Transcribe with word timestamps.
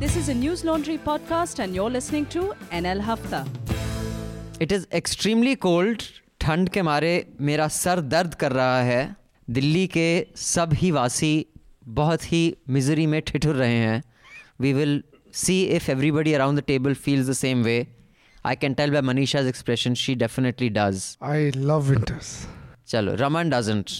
This 0.00 0.16
is 0.16 0.28
a 0.28 0.34
News 0.34 0.62
Laundry 0.64 0.98
podcast, 0.98 1.58
and 1.58 1.74
you're 1.74 1.90
listening 1.90 2.26
to 2.34 2.42
NL 2.80 3.00
Hafta. 3.02 3.40
It 4.62 4.72
is 4.72 4.86
extremely 4.94 5.54
cold 5.62 6.02
ठंड 6.40 6.68
के 6.68 6.82
मारे 6.82 7.10
मेरा 7.48 7.66
sir 7.68 8.00
दर्द 8.12 8.34
कर 8.42 8.52
रहा 8.52 8.80
है 8.82 9.00
दिल्ली 9.48 9.86
के 9.96 10.06
सब 10.42 10.72
ही 10.82 10.90
वासी 10.90 11.34
बहुत 11.98 12.24
ही 12.32 12.40
मिजरी 12.76 13.06
में 13.06 13.20
ठिठुर 13.22 13.54
रहे 13.54 13.74
हैं 13.74 14.02
we 14.60 14.72
will 14.72 15.02
see 15.40 15.60
if 15.76 15.90
everybody 15.90 16.32
around 16.32 16.58
the 16.58 16.62
table 16.66 16.94
feels 17.04 17.28
the 17.28 17.32
same 17.40 17.62
way 17.64 17.76
I 18.44 18.56
can 18.62 18.74
tell 18.80 18.90
by 18.92 19.02
Manisha's 19.10 19.46
expression 19.46 19.94
she 20.04 20.14
definitely 20.24 20.68
does 20.78 21.04
I 21.32 21.38
love 21.70 21.92
winters. 21.92 22.32
चलो 22.88 23.14
Raman 23.24 23.50
doesn't 23.50 23.90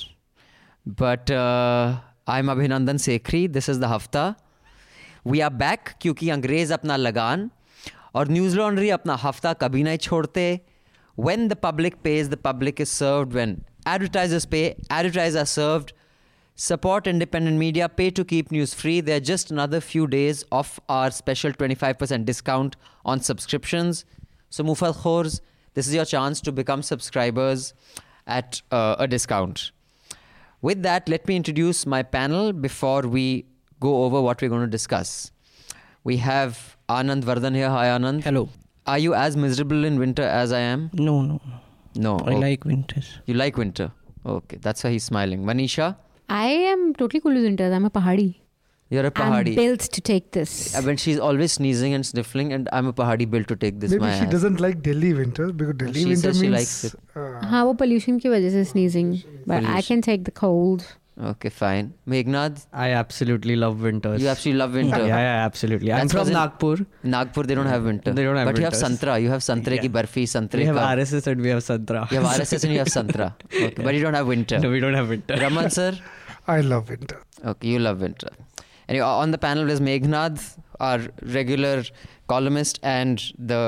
but 1.02 1.30
I 1.32 2.38
am 2.38 2.50
Abhinandan 2.50 2.96
Sekhri 3.10 3.46
this 3.58 3.68
is 3.70 3.80
the 3.80 3.94
Hafta 3.94 4.24
we 5.26 5.40
are 5.40 5.50
back 5.64 5.90
क्योंकि 6.00 6.30
अंग्रेज़ 6.30 6.72
अपना 6.72 6.96
लगान 6.96 7.50
और 8.14 8.28
news 8.28 8.56
laundry 8.56 8.90
अपना 8.90 9.14
हफ्ता 9.22 9.52
कभी 9.62 9.82
नहीं 9.82 9.98
छोड़ते 10.08 10.48
when 11.16 11.48
the 11.48 11.56
public 11.56 12.02
pays 12.02 12.28
the 12.28 12.36
public 12.36 12.80
is 12.84 12.90
served 12.90 13.32
when 13.32 13.52
advertisers 13.86 14.46
pay 14.54 14.64
advertisers 14.90 15.36
are 15.42 15.46
served 15.46 15.92
support 16.54 17.06
independent 17.06 17.58
media 17.58 17.88
pay 17.88 18.10
to 18.10 18.24
keep 18.24 18.50
news 18.50 18.74
free 18.74 19.00
they're 19.00 19.20
just 19.20 19.50
another 19.50 19.80
few 19.80 20.06
days 20.06 20.42
of 20.52 20.78
our 20.88 21.10
special 21.10 21.52
25% 21.52 22.24
discount 22.24 22.76
on 23.04 23.20
subscriptions 23.20 24.04
so 24.50 24.64
mufal 24.64 24.94
khors 25.04 25.40
this 25.74 25.88
is 25.88 25.94
your 25.94 26.04
chance 26.04 26.40
to 26.40 26.52
become 26.52 26.82
subscribers 26.82 27.72
at 28.26 28.60
uh, 28.70 28.96
a 28.98 29.08
discount 29.08 29.70
with 30.62 30.82
that 30.82 31.08
let 31.08 31.26
me 31.28 31.36
introduce 31.36 31.84
my 31.86 32.02
panel 32.02 32.52
before 32.52 33.02
we 33.02 33.26
go 33.80 33.92
over 34.04 34.20
what 34.28 34.40
we're 34.42 34.52
going 34.54 34.64
to 34.68 34.74
discuss 34.78 35.14
we 36.10 36.16
have 36.28 36.62
anand 37.00 37.24
vardhan 37.30 37.54
here 37.62 37.70
hi 37.76 37.84
anand 37.98 38.24
Hello. 38.30 38.42
are 38.94 38.98
you 39.04 39.14
as 39.20 39.36
miserable 39.44 39.84
in 39.90 39.98
winter 40.06 40.22
as 40.40 40.52
I 40.56 40.60
am? 40.72 40.82
No, 40.94 41.14
no, 41.28 41.40
no. 41.52 41.60
No. 42.06 42.10
I 42.30 42.34
Oh, 42.34 42.38
like 42.42 42.64
winters. 42.70 43.06
You 43.30 43.34
like 43.40 43.56
winter? 43.60 43.86
Okay, 44.34 44.58
that's 44.66 44.84
why 44.84 44.90
he's 44.96 45.04
smiling. 45.10 45.44
Manisha, 45.48 45.86
I 46.28 46.46
am 46.72 46.82
totally 47.00 47.20
cool 47.24 47.34
with 47.38 47.46
winters. 47.48 47.72
I'm 47.78 47.84
a 47.88 47.90
pahadi. 47.96 48.26
you're 48.94 49.06
a 49.08 49.10
pahadi. 49.18 49.52
I'm 49.54 49.58
built 49.60 49.80
to 49.96 50.00
take 50.08 50.28
this. 50.36 50.52
I 50.80 50.82
mean, 50.88 50.96
she's 51.04 51.18
always 51.28 51.52
sneezing 51.58 51.94
and 51.98 52.06
sniffling, 52.10 52.52
and 52.58 52.68
I'm 52.80 52.86
a 52.86 52.92
pahadi 53.00 53.26
built 53.34 53.48
to 53.54 53.56
take 53.64 53.80
this. 53.84 53.90
Maybe 53.96 54.04
my 54.04 54.12
she 54.18 54.26
ass. 54.26 54.30
doesn't 54.36 54.60
like 54.66 54.82
Delhi 54.88 55.12
winters 55.22 55.50
because 55.62 55.74
Delhi 55.82 56.00
She 56.04 56.04
winter 56.12 56.20
says 56.28 56.36
she 56.42 56.48
means 56.48 56.54
likes 56.58 56.84
it. 56.84 56.94
uh, 57.16 57.26
हाँ 57.54 57.64
वो 57.70 57.74
pollution 57.82 58.20
की 58.26 58.28
वजह 58.36 58.54
से 58.58 58.64
sneezing. 58.72 59.10
But 59.46 59.56
I 59.56 59.60
Pollution. 59.64 59.82
can 59.88 60.06
take 60.10 60.24
the 60.30 60.36
cold. 60.44 60.86
Okay, 61.19 61.49
fine. 61.49 61.93
Meghnad, 62.07 62.65
I 62.73 62.91
absolutely 62.91 63.55
love 63.55 63.81
winters. 63.81 64.21
you 64.21 64.27
absolutely 64.29 64.59
love 64.59 64.73
winter. 64.73 64.97
Yeah, 65.11 65.17
yeah, 65.17 65.45
absolutely. 65.45 65.91
I'm 65.91 65.99
That's 66.07 66.13
from 66.13 66.19
'cause 66.21 66.29
Nagpur. 66.31 66.85
Nagpur, 67.03 67.43
they 67.43 67.53
don't 67.55 67.65
have 67.67 67.83
winter. 67.83 68.11
They 68.13 68.23
don't 68.23 68.37
have 68.37 68.47
But 68.47 68.57
you 68.57 68.63
have 68.63 68.73
santra. 68.73 69.21
You 69.21 69.29
have 69.29 69.43
santre 69.43 69.77
ki 69.77 69.89
barfi, 69.89 70.27
santre 70.27 70.59
We 70.59 70.65
have 70.65 70.77
ka. 70.77 70.87
RSS 70.95 71.27
and 71.27 71.41
we 71.41 71.49
have 71.49 71.59
Santra. 71.59 72.09
You 72.11 72.21
have 72.21 72.39
RSS 72.39 72.63
and 72.63 72.73
you 72.73 72.79
have 72.79 72.87
santra. 72.87 73.33
Okay, 73.53 73.83
but 73.83 73.93
you 73.93 74.01
don't 74.01 74.13
have 74.13 74.27
winter. 74.27 74.59
no, 74.59 74.69
we 74.71 74.79
don't 74.79 74.93
have 74.93 75.09
winter. 75.09 75.35
Raman 75.35 75.69
sir. 75.69 75.91
I 76.47 76.61
love 76.61 76.89
winter. 76.89 77.19
Okay, 77.45 77.67
you 77.67 77.79
love 77.79 78.01
winter. 78.01 78.29
Anyway, 78.89 79.05
on 79.05 79.31
the 79.31 79.37
panel 79.37 79.69
is 79.69 79.79
Meghnad, 79.79 80.39
our 80.79 80.99
regular 81.23 81.83
columnist 82.27 82.79
and 82.83 83.21
the 83.37 83.61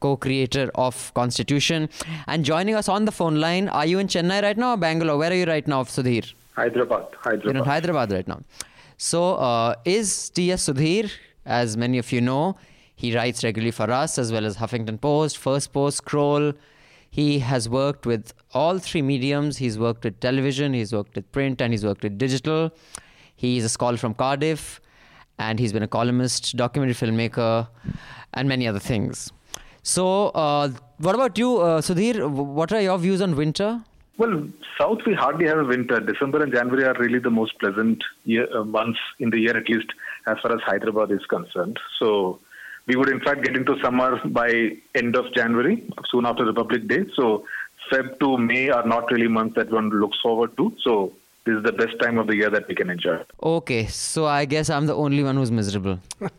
co-creator 0.00 0.70
of 0.74 1.12
Constitution. 1.14 1.88
And 2.28 2.44
joining 2.44 2.74
us 2.76 2.88
on 2.88 3.04
the 3.04 3.12
phone 3.12 3.36
line, 3.40 3.68
are 3.68 3.84
you 3.86 3.98
in 3.98 4.06
Chennai 4.06 4.42
right 4.42 4.56
now 4.56 4.72
or 4.74 4.76
Bangalore? 4.76 5.18
Where 5.18 5.30
are 5.32 5.34
you 5.42 5.44
right 5.44 5.66
now, 5.68 5.82
Sudhir? 5.84 6.32
Hyderabad. 6.56 7.06
You're 7.24 7.34
in 7.34 7.40
Hyderabad. 7.40 7.66
Hyderabad 7.66 8.12
right 8.12 8.28
now. 8.28 8.42
So, 8.96 9.34
uh, 9.34 9.74
is 9.84 10.30
T.S. 10.30 10.68
Sudhir, 10.68 11.10
as 11.44 11.76
many 11.76 11.98
of 11.98 12.12
you 12.12 12.20
know, 12.20 12.56
he 12.96 13.14
writes 13.14 13.42
regularly 13.42 13.72
for 13.72 13.90
us 13.90 14.18
as 14.18 14.30
well 14.32 14.46
as 14.46 14.56
Huffington 14.56 15.00
Post, 15.00 15.38
First 15.38 15.72
Post, 15.72 15.98
Scroll. 15.98 16.52
He 17.10 17.40
has 17.40 17.68
worked 17.68 18.06
with 18.06 18.32
all 18.52 18.78
three 18.78 19.02
mediums. 19.02 19.58
He's 19.58 19.78
worked 19.78 20.04
with 20.04 20.20
television, 20.20 20.72
he's 20.74 20.92
worked 20.92 21.16
with 21.16 21.30
print, 21.32 21.60
and 21.60 21.72
he's 21.72 21.84
worked 21.84 22.02
with 22.02 22.18
digital. 22.18 22.72
He's 23.36 23.64
a 23.64 23.68
scholar 23.68 23.96
from 23.96 24.14
Cardiff, 24.14 24.80
and 25.38 25.58
he's 25.58 25.72
been 25.72 25.82
a 25.82 25.88
columnist, 25.88 26.56
documentary 26.56 26.94
filmmaker, 26.94 27.68
and 28.32 28.48
many 28.48 28.68
other 28.68 28.78
things. 28.78 29.32
So, 29.82 30.28
uh, 30.28 30.70
what 30.98 31.14
about 31.14 31.36
you, 31.36 31.58
uh, 31.58 31.80
Sudhir? 31.80 32.28
What 32.30 32.72
are 32.72 32.80
your 32.80 32.98
views 32.98 33.20
on 33.20 33.36
winter? 33.36 33.82
Well, 34.16 34.48
South 34.78 34.98
we 35.06 35.14
hardly 35.14 35.46
have 35.46 35.58
a 35.58 35.64
winter. 35.64 35.98
December 35.98 36.42
and 36.42 36.52
January 36.52 36.84
are 36.84 36.94
really 36.94 37.18
the 37.18 37.30
most 37.30 37.58
pleasant 37.58 38.02
year, 38.24 38.46
uh, 38.56 38.64
months 38.64 39.00
in 39.18 39.30
the 39.30 39.40
year, 39.40 39.56
at 39.56 39.68
least 39.68 39.88
as 40.26 40.36
far 40.40 40.54
as 40.54 40.60
Hyderabad 40.62 41.10
is 41.10 41.24
concerned. 41.26 41.78
So 41.98 42.38
we 42.86 42.96
would 42.96 43.08
in 43.08 43.20
fact 43.20 43.42
get 43.42 43.56
into 43.56 43.76
summer 43.82 44.20
by 44.26 44.76
end 44.94 45.16
of 45.16 45.32
January, 45.34 45.82
soon 46.10 46.26
after 46.26 46.44
Republic 46.44 46.86
Day. 46.86 47.04
So 47.16 47.44
Feb 47.90 48.18
to 48.20 48.38
May 48.38 48.70
are 48.70 48.86
not 48.86 49.10
really 49.10 49.28
months 49.28 49.56
that 49.56 49.70
one 49.70 49.90
looks 49.90 50.18
forward 50.22 50.56
to. 50.58 50.72
So 50.82 51.12
this 51.44 51.56
is 51.56 51.62
the 51.62 51.72
best 51.72 51.98
time 52.00 52.18
of 52.18 52.26
the 52.26 52.36
year 52.36 52.50
that 52.50 52.68
we 52.68 52.74
can 52.74 52.90
enjoy. 52.90 53.18
Okay, 53.42 53.86
so 53.86 54.26
I 54.26 54.44
guess 54.44 54.70
I'm 54.70 54.86
the 54.86 54.94
only 54.94 55.22
one 55.22 55.36
who's 55.36 55.50
miserable. 55.50 55.98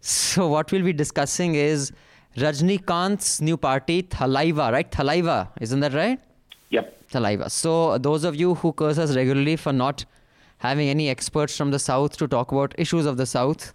so 0.00 0.48
what 0.48 0.70
we'll 0.72 0.84
be 0.84 0.92
discussing 0.92 1.54
is 1.54 1.92
Rajnikant's 2.36 3.40
new 3.40 3.56
party, 3.56 4.02
Thalaiva, 4.02 4.72
right? 4.72 4.90
Thalaiva, 4.90 5.48
isn't 5.60 5.80
that 5.80 5.94
right? 5.94 6.20
Yep. 6.70 7.03
Thalaiva. 7.14 7.50
So 7.50 7.98
those 7.98 8.24
of 8.24 8.36
you 8.36 8.54
who 8.54 8.72
curse 8.72 8.98
us 8.98 9.14
regularly 9.16 9.56
for 9.56 9.72
not 9.72 10.04
having 10.58 10.88
any 10.88 11.08
experts 11.08 11.56
from 11.56 11.70
the 11.70 11.78
south 11.78 12.16
to 12.18 12.28
talk 12.28 12.52
about 12.52 12.74
issues 12.78 13.06
of 13.06 13.16
the 13.16 13.26
south, 13.26 13.74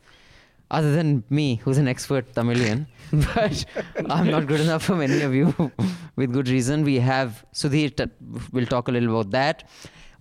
other 0.72 0.92
than 0.92 1.24
me, 1.30 1.56
who's 1.56 1.78
an 1.78 1.88
expert 1.88 2.34
Tamilian, 2.34 2.86
but 3.12 3.66
I'm 4.10 4.30
not 4.30 4.48
good 4.48 4.60
enough 4.60 4.84
for 4.84 4.96
many 4.96 5.22
of 5.22 5.34
you 5.34 5.72
with 6.16 6.32
good 6.32 6.48
reason. 6.48 6.84
We 6.84 6.98
have 6.98 7.44
Sudhir, 7.54 7.96
t- 7.96 8.12
we'll 8.52 8.68
talk 8.68 8.88
a 8.88 8.92
little 8.92 9.10
about 9.10 9.32
that. 9.32 9.68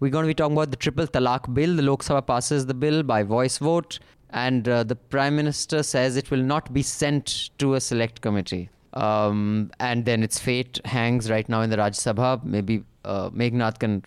We're 0.01 0.11
going 0.11 0.25
to 0.25 0.29
be 0.29 0.35
talking 0.35 0.57
about 0.57 0.71
the 0.71 0.77
triple 0.77 1.07
talaq 1.07 1.53
bill. 1.53 1.77
The 1.77 1.83
Lok 1.83 2.03
Sabha 2.03 2.27
passes 2.27 2.67
the 2.67 2.75
bill 2.75 3.03
by 3.03 3.25
voice 3.25 3.59
vote, 3.59 3.99
and 4.31 4.69
uh, 4.69 4.85
the 4.85 4.97
Prime 4.97 5.37
Minister 5.37 5.83
says 5.83 6.17
it 6.17 6.31
will 6.31 6.43
not 6.43 6.73
be 6.73 6.83
sent 6.83 7.51
to 7.59 7.75
a 7.75 7.81
select 7.81 8.21
committee. 8.21 8.71
Um, 8.95 9.71
and 9.81 10.05
then 10.05 10.23
its 10.23 10.39
fate 10.39 10.81
hangs 10.85 11.31
right 11.31 11.49
now 11.49 11.61
in 11.63 11.71
the 11.71 11.77
Rajya 11.77 12.15
Sabha. 12.15 12.43
Maybe 12.43 12.85
uh, 13.09 13.31
Meghnad 13.31 13.79
can 13.79 14.05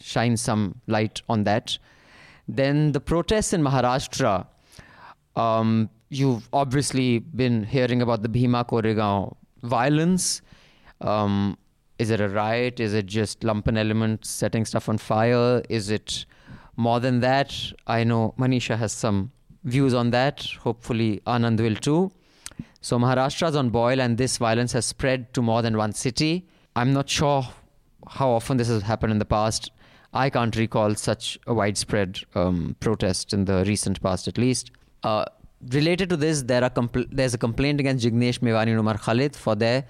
shine 0.00 0.36
some 0.36 0.80
light 0.86 1.22
on 1.28 1.44
that. 1.44 1.78
Then 2.48 2.92
the 2.92 3.00
protests 3.00 3.52
in 3.52 3.62
Maharashtra. 3.62 4.46
Um, 5.36 5.88
you've 6.08 6.48
obviously 6.52 7.18
been 7.20 7.64
hearing 7.64 8.02
about 8.02 8.22
the 8.22 8.28
Bhima 8.28 8.64
Koregaon 8.64 9.34
violence. 9.62 10.42
Um, 11.00 11.56
is 11.98 12.10
it 12.10 12.20
a 12.20 12.28
riot? 12.28 12.80
Is 12.80 12.94
it 12.94 13.06
just 13.06 13.40
lumpen 13.40 13.78
elements 13.78 14.28
setting 14.28 14.64
stuff 14.64 14.88
on 14.88 14.98
fire? 14.98 15.62
Is 15.68 15.90
it 15.90 16.26
more 16.76 17.00
than 17.00 17.20
that? 17.20 17.54
I 17.86 18.04
know 18.04 18.34
Manisha 18.38 18.76
has 18.76 18.92
some 18.92 19.30
views 19.64 19.94
on 19.94 20.10
that. 20.10 20.46
Hopefully, 20.60 21.22
Anand 21.26 21.60
will 21.60 21.76
too. 21.76 22.10
So, 22.80 22.98
Maharashtra's 22.98 23.54
on 23.54 23.70
boil, 23.70 24.00
and 24.00 24.18
this 24.18 24.36
violence 24.38 24.72
has 24.72 24.84
spread 24.84 25.32
to 25.34 25.42
more 25.42 25.62
than 25.62 25.76
one 25.76 25.92
city. 25.92 26.48
I'm 26.74 26.92
not 26.92 27.08
sure 27.08 27.46
how 28.08 28.30
often 28.30 28.56
this 28.56 28.68
has 28.68 28.82
happened 28.82 29.12
in 29.12 29.18
the 29.18 29.24
past. 29.24 29.70
I 30.12 30.28
can't 30.30 30.54
recall 30.56 30.94
such 30.94 31.38
a 31.46 31.54
widespread 31.54 32.20
um, 32.34 32.76
protest 32.80 33.32
in 33.32 33.46
the 33.46 33.64
recent 33.66 34.02
past, 34.02 34.28
at 34.28 34.36
least. 34.36 34.70
Uh, 35.02 35.24
related 35.70 36.08
to 36.10 36.16
this, 36.16 36.42
there 36.42 36.62
are 36.62 36.70
compl- 36.70 37.08
there's 37.10 37.34
a 37.34 37.38
complaint 37.38 37.80
against 37.80 38.04
Jignesh 38.04 38.40
Mevani 38.40 38.68
and 38.68 38.78
Umar 38.78 38.98
Khalid 38.98 39.34
for 39.34 39.54
their 39.54 39.84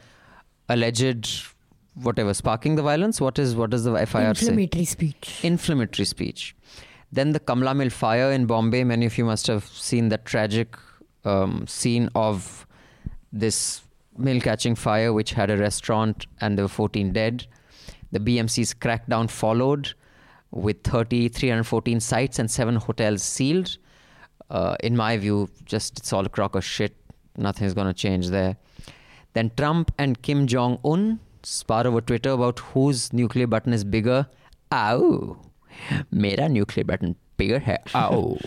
alleged 0.69 1.47
whatever 1.95 2.33
sparking 2.35 2.77
the 2.77 2.83
violence. 2.83 3.21
What 3.21 3.39
is 3.39 3.57
what 3.57 3.71
does 3.71 3.85
the 3.85 3.95
FIR 4.07 4.35
say? 4.35 4.47
Inflammatory 4.47 4.85
speech. 4.85 5.41
inflammatory 5.43 6.07
speech. 6.07 6.55
Then 7.11 7.33
the 7.33 7.41
Kamla 7.41 7.77
Mill 7.77 7.91
fire 7.91 8.33
in 8.33 8.47
Bombay. 8.47 8.85
Many 8.85 9.07
of 9.07 9.19
you 9.19 9.25
must 9.25 9.47
have 9.47 9.65
seen 9.65 10.09
that 10.09 10.25
tragic 10.25 10.77
um, 11.25 11.67
scene 11.67 12.09
of 12.15 12.67
this 13.33 13.83
mill 14.17 14.41
catching 14.41 14.75
fire, 14.75 15.13
which 15.13 15.33
had 15.33 15.51
a 15.51 15.57
restaurant 15.57 16.27
and 16.41 16.57
there 16.57 16.65
were 16.65 16.69
14 16.69 17.13
dead. 17.13 17.47
The 18.13 18.21
BMC's 18.21 18.75
crackdown 18.75 19.29
followed 19.31 19.95
with 20.51 20.83
30, 20.85 21.29
314 21.29 22.01
sites 22.01 22.39
and 22.39 22.51
seven 22.51 22.77
hotels 22.77 23.23
sealed. 23.23 23.79
Uh, 24.51 24.77
in 24.81 24.97
my 24.97 25.17
view, 25.17 25.49
just 25.65 25.99
it's 25.99 26.13
all 26.13 26.25
a 26.25 26.29
crock 26.29 26.55
of 26.55 26.65
shit. 26.65 26.95
Nothing's 27.37 27.73
going 27.73 27.87
to 27.87 27.95
change 27.95 28.29
there. 28.29 28.57
Then 29.33 29.51
Trump 29.57 29.93
and 29.99 30.21
Kim 30.21 30.47
Jong 30.47 30.79
un 30.85 31.21
spar 31.43 31.87
over 31.87 32.03
Twitter 32.03 32.31
about 32.31 32.59
whose 32.59 33.13
nuclear 33.13 33.47
button 33.47 33.73
is 33.73 33.83
bigger. 33.83 34.27
Ow. 34.73 35.39
Mera 36.11 36.49
nuclear 36.51 36.85
button 36.85 37.17
bigger 37.39 37.59
hai. 37.59 37.79
Ow. 37.95 38.39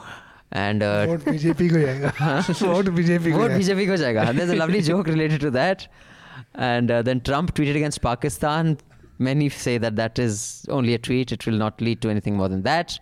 and 0.52 0.82
uh, 0.82 1.06
BJP 1.06 1.70
ko 1.70 1.76
jayega. 1.76 2.12
BJP 3.60 3.86
ko 3.86 3.94
jayega. 4.02 4.34
There's 4.34 4.50
a 4.50 4.56
lovely 4.56 4.82
joke 4.82 5.06
related 5.06 5.40
to 5.42 5.50
that. 5.52 5.86
And 6.54 6.90
uh, 6.90 7.02
then 7.02 7.20
Trump 7.20 7.54
tweeted 7.54 7.76
against 7.76 8.02
Pakistan, 8.02 8.78
Many 9.28 9.48
say 9.48 9.78
that 9.78 9.96
that 9.96 10.18
is 10.18 10.66
only 10.68 10.94
a 10.94 10.98
tweet. 10.98 11.32
It 11.32 11.46
will 11.46 11.60
not 11.64 11.80
lead 11.80 12.02
to 12.02 12.10
anything 12.10 12.36
more 12.36 12.48
than 12.48 12.62
that. 12.62 12.98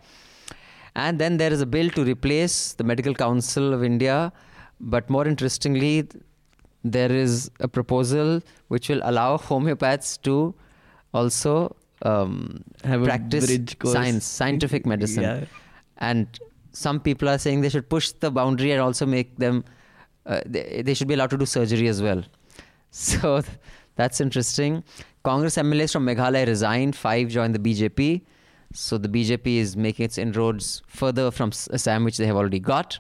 And 0.95 1.19
then 1.19 1.37
there 1.37 1.53
is 1.53 1.61
a 1.61 1.67
bill 1.67 1.91
to 1.91 2.05
replace 2.05 2.75
the 2.75 2.85
Medical 2.85 3.15
Council 3.15 3.73
of 3.73 3.85
India. 3.85 4.33
But 4.81 5.09
more 5.09 5.27
interestingly, 5.27 6.09
there 6.85 7.13
is 7.13 7.51
a 7.61 7.69
proposal 7.69 8.43
which 8.69 8.89
will 8.89 9.01
allow 9.05 9.37
homeopaths 9.37 10.21
to 10.23 10.55
also 11.13 11.77
um, 12.03 12.65
Have 12.85 13.03
a 13.03 13.05
practice 13.05 13.75
science, 13.85 14.25
scientific 14.25 14.87
medicine. 14.95 15.23
Yeah. 15.23 15.45
And 15.99 16.27
some 16.73 17.01
people 17.01 17.29
are 17.29 17.39
saying 17.39 17.61
they 17.61 17.69
should 17.69 17.89
push 17.89 18.11
the 18.13 18.31
boundary 18.31 18.73
and 18.73 18.81
also 18.81 19.07
make 19.07 19.37
them, 19.37 19.65
uh, 20.27 20.41
they, 20.47 20.83
they 20.85 20.95
should 20.95 21.09
be 21.09 21.15
allowed 21.15 21.31
to 21.31 21.39
do 21.39 21.47
surgery 21.47 21.89
as 21.89 22.03
well. 22.03 22.25
So 22.93 23.43
that's 23.95 24.21
interesting. 24.21 24.83
Congress 25.23 25.57
MLAs 25.57 25.93
from 25.93 26.07
Meghalaya 26.07 26.47
resigned, 26.47 26.97
five 26.97 27.29
joined 27.29 27.55
the 27.55 27.59
BJP. 27.59 28.23
So 28.73 28.97
the 28.97 29.09
BJP 29.09 29.57
is 29.57 29.77
making 29.77 30.05
its 30.05 30.17
inroads 30.17 30.83
further 30.87 31.31
from 31.31 31.51
Assam, 31.73 32.05
which 32.05 32.17
they 32.17 32.27
have 32.27 32.37
already 32.37 32.61
got. 32.61 32.99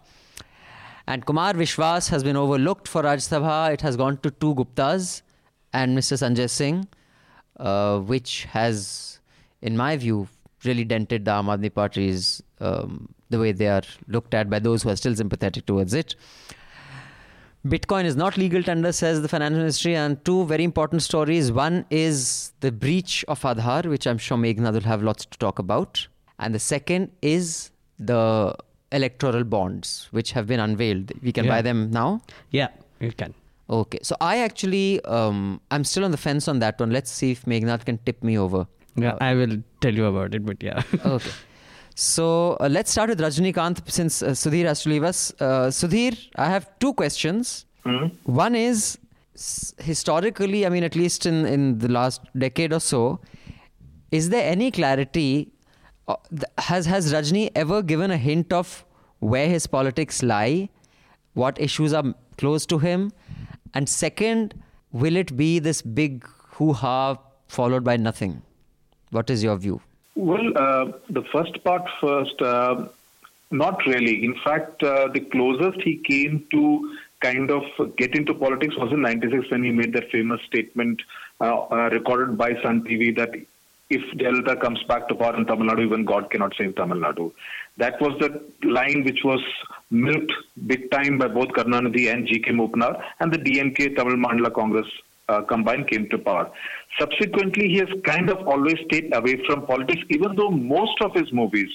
And 1.06 1.24
Kumar 1.24 1.54
Vishwas 1.54 2.10
has 2.10 2.22
been 2.22 2.36
overlooked 2.36 2.88
for 2.88 3.02
Rajya 3.02 3.28
Sabha. 3.28 3.72
It 3.72 3.80
has 3.80 3.96
gone 3.96 4.18
to 4.18 4.30
two 4.30 4.54
Guptas 4.54 5.22
and 5.72 5.96
Mr. 5.96 6.18
Sanjay 6.18 6.50
Singh, 6.50 6.86
uh, 7.58 8.00
which 8.00 8.44
has, 8.44 9.20
in 9.62 9.76
my 9.76 9.96
view, 9.96 10.28
really 10.64 10.84
dented 10.84 11.24
the 11.24 11.30
Aam 11.30 11.46
Aadmi 11.46 11.72
Party's 11.72 12.42
um, 12.60 13.08
the 13.30 13.38
way 13.38 13.52
they 13.52 13.68
are 13.68 13.82
looked 14.08 14.34
at 14.34 14.50
by 14.50 14.58
those 14.58 14.82
who 14.82 14.90
are 14.90 14.96
still 14.96 15.14
sympathetic 15.14 15.64
towards 15.66 15.94
it. 15.94 16.16
Bitcoin 17.66 18.04
is 18.04 18.16
not 18.16 18.38
legal 18.38 18.62
tender, 18.62 18.90
says 18.90 19.20
the 19.20 19.28
finance 19.28 19.54
ministry. 19.54 19.94
And 19.94 20.24
two 20.24 20.46
very 20.46 20.64
important 20.64 21.02
stories. 21.02 21.52
One 21.52 21.84
is 21.90 22.52
the 22.60 22.72
breach 22.72 23.24
of 23.28 23.40
Aadhaar, 23.42 23.86
which 23.86 24.06
I'm 24.06 24.18
sure 24.18 24.38
Meghnad 24.38 24.72
will 24.72 24.80
have 24.80 25.02
lots 25.02 25.26
to 25.26 25.38
talk 25.38 25.58
about. 25.58 26.06
And 26.38 26.54
the 26.54 26.58
second 26.58 27.10
is 27.20 27.70
the 27.98 28.56
electoral 28.92 29.44
bonds, 29.44 30.08
which 30.10 30.32
have 30.32 30.46
been 30.46 30.58
unveiled. 30.60 31.12
We 31.22 31.32
can 31.32 31.46
buy 31.46 31.60
them 31.60 31.90
now. 31.90 32.22
Yeah, 32.50 32.68
you 32.98 33.12
can. 33.12 33.34
Okay. 33.68 33.98
So 34.02 34.16
I 34.20 34.38
actually, 34.38 35.04
um, 35.04 35.60
I'm 35.70 35.84
still 35.84 36.04
on 36.04 36.12
the 36.12 36.16
fence 36.16 36.48
on 36.48 36.60
that 36.60 36.80
one. 36.80 36.90
Let's 36.90 37.10
see 37.10 37.32
if 37.32 37.44
Meghnad 37.44 37.84
can 37.84 37.98
tip 37.98 38.24
me 38.24 38.38
over. 38.38 38.66
Yeah, 38.96 39.16
I 39.20 39.34
will 39.34 39.58
tell 39.80 39.94
you 39.94 40.06
about 40.06 40.34
it, 40.34 40.44
but 40.44 40.62
yeah. 40.62 40.82
okay. 41.04 41.30
So 42.02 42.56
uh, 42.60 42.68
let's 42.70 42.90
start 42.90 43.10
with 43.10 43.20
Rajnikant 43.20 43.80
since 43.90 44.22
uh, 44.22 44.28
Sudhir 44.30 44.64
has 44.64 44.82
to 44.84 44.88
leave 44.88 45.02
us. 45.04 45.34
Uh, 45.38 45.68
Sudhir, 45.78 46.16
I 46.36 46.46
have 46.48 46.66
two 46.84 46.94
questions. 47.00 47.66
Mhm. 47.84 48.12
One 48.42 48.54
is 48.60 48.84
s- 49.34 49.74
historically, 49.88 50.64
I 50.64 50.70
mean, 50.70 50.82
at 50.88 50.96
least 50.96 51.26
in, 51.26 51.44
in 51.44 51.66
the 51.78 51.88
last 51.96 52.22
decade 52.44 52.72
or 52.72 52.80
so, 52.80 53.20
is 54.10 54.30
there 54.30 54.50
any 54.50 54.70
clarity? 54.70 55.52
Uh, 56.08 56.16
th- 56.30 56.44
has 56.70 56.86
has 56.86 57.12
Rajni 57.12 57.44
ever 57.64 57.82
given 57.92 58.10
a 58.10 58.16
hint 58.16 58.56
of 58.60 58.72
where 59.34 59.46
his 59.56 59.66
politics 59.76 60.22
lie? 60.22 60.70
What 61.34 61.60
issues 61.68 61.92
are 61.92 62.04
close 62.38 62.64
to 62.74 62.78
him? 62.78 63.12
And 63.74 63.86
second, 63.98 64.54
will 65.04 65.16
it 65.24 65.36
be 65.36 65.50
this 65.68 65.82
big 66.00 66.26
hoo 66.56 66.72
ha 66.72 66.96
followed 67.58 67.84
by 67.92 67.98
nothing? 68.08 68.40
What 69.10 69.28
is 69.38 69.44
your 69.50 69.58
view? 69.68 69.80
Well, 70.20 70.52
uh, 70.54 70.92
the 71.08 71.22
first 71.32 71.64
part 71.64 71.88
first, 71.98 72.42
uh, 72.42 72.88
not 73.50 73.86
really. 73.86 74.22
In 74.22 74.34
fact, 74.44 74.82
uh, 74.82 75.08
the 75.08 75.20
closest 75.20 75.80
he 75.80 75.96
came 75.96 76.46
to 76.50 76.94
kind 77.20 77.50
of 77.50 77.62
get 77.96 78.14
into 78.14 78.34
politics 78.34 78.76
was 78.76 78.92
in 78.92 79.00
96 79.00 79.50
when 79.50 79.64
he 79.64 79.70
made 79.70 79.94
that 79.94 80.10
famous 80.10 80.42
statement 80.42 81.00
uh, 81.40 81.60
uh, 81.70 81.88
recorded 81.90 82.36
by 82.36 82.52
Sun 82.60 82.84
TV 82.84 83.16
that 83.16 83.30
if 83.88 84.02
Jayalalitha 84.18 84.60
comes 84.60 84.82
back 84.82 85.08
to 85.08 85.14
power 85.14 85.34
in 85.36 85.46
Tamil 85.46 85.68
Nadu, 85.68 85.86
even 85.86 86.04
God 86.04 86.30
cannot 86.30 86.54
save 86.54 86.76
Tamil 86.76 86.98
Nadu. 86.98 87.32
That 87.78 87.98
was 88.02 88.12
the 88.20 88.42
line 88.62 89.04
which 89.04 89.24
was 89.24 89.40
milked 89.90 90.32
big 90.66 90.90
time 90.90 91.16
by 91.16 91.28
both 91.28 91.48
Karunanidhi 91.48 92.12
and 92.12 92.26
G.K. 92.26 92.50
Moopanar 92.50 93.02
and 93.20 93.32
the 93.32 93.38
DMK 93.38 93.96
Tamil 93.96 94.16
Maanila 94.16 94.52
Congress 94.52 94.86
uh, 95.30 95.42
combined 95.42 95.88
came 95.88 96.08
to 96.10 96.18
power. 96.18 96.50
Subsequently, 96.98 97.68
he 97.68 97.78
has 97.78 97.88
kind 98.04 98.30
of 98.30 98.46
always 98.46 98.76
stayed 98.86 99.14
away 99.14 99.36
from 99.46 99.66
politics, 99.66 100.02
even 100.10 100.34
though 100.36 100.50
most 100.50 101.00
of 101.02 101.12
his 101.14 101.32
movies, 101.32 101.68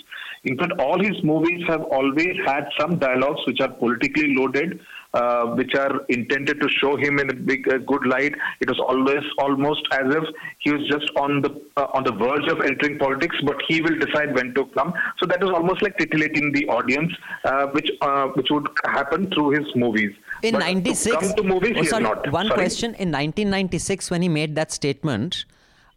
in 0.44 0.58
fact, 0.58 0.74
all 0.80 1.00
his 1.02 1.24
movies 1.24 1.64
have 1.68 1.84
always 1.84 2.36
had 2.46 2.66
some 2.80 3.00
dialogues 3.00 3.42
which 3.48 3.62
are 3.62 3.74
politically 3.84 4.36
loaded, 4.36 4.80
uh, 5.16 5.46
which 5.60 5.74
are 5.76 6.02
intended 6.10 6.60
to 6.62 6.68
show 6.70 6.96
him 6.98 7.20
in 7.20 7.30
a 7.30 7.34
big, 7.34 7.68
uh, 7.68 7.78
good 7.92 8.06
light. 8.06 8.34
It 8.60 8.70
was 8.70 8.80
always 8.80 9.24
almost 9.40 9.88
as 9.92 10.14
if 10.14 10.24
he 10.60 10.72
was 10.72 10.86
just 10.88 11.10
on 11.16 11.42
the 11.42 11.52
uh, 11.78 11.88
on 11.94 12.04
the 12.04 12.12
verge 12.12 12.48
of 12.52 12.62
entering 12.62 12.98
politics, 13.00 13.36
but 13.44 13.56
he 13.68 13.82
will 13.82 13.98
decide 14.00 14.36
when 14.36 14.54
to 14.56 14.66
come. 14.78 14.94
So 15.20 15.26
that 15.28 15.42
was 15.42 15.52
almost 15.52 15.82
like 15.82 15.98
titillating 15.98 16.52
the 16.52 16.68
audience, 16.68 17.14
uh, 17.46 17.68
which 17.68 17.90
uh, 18.02 18.28
which 18.40 18.48
would 18.52 18.68
happen 18.86 19.30
through 19.32 19.52
his 19.52 19.76
movies. 19.76 20.12
In 20.44 20.54
But 20.54 20.60
to 20.60 20.66
96, 20.66 21.16
come 21.16 21.34
to 21.36 21.44
movies, 21.44 21.74
oh, 21.78 21.84
sorry, 21.84 22.04
not. 22.04 22.32
one 22.32 22.48
Sorry. 22.48 22.58
question. 22.58 22.90
In 22.96 23.12
1996, 23.12 24.12
when 24.12 24.22
he 24.22 24.30
made 24.30 24.56
that 24.56 24.72
statement 24.72 25.46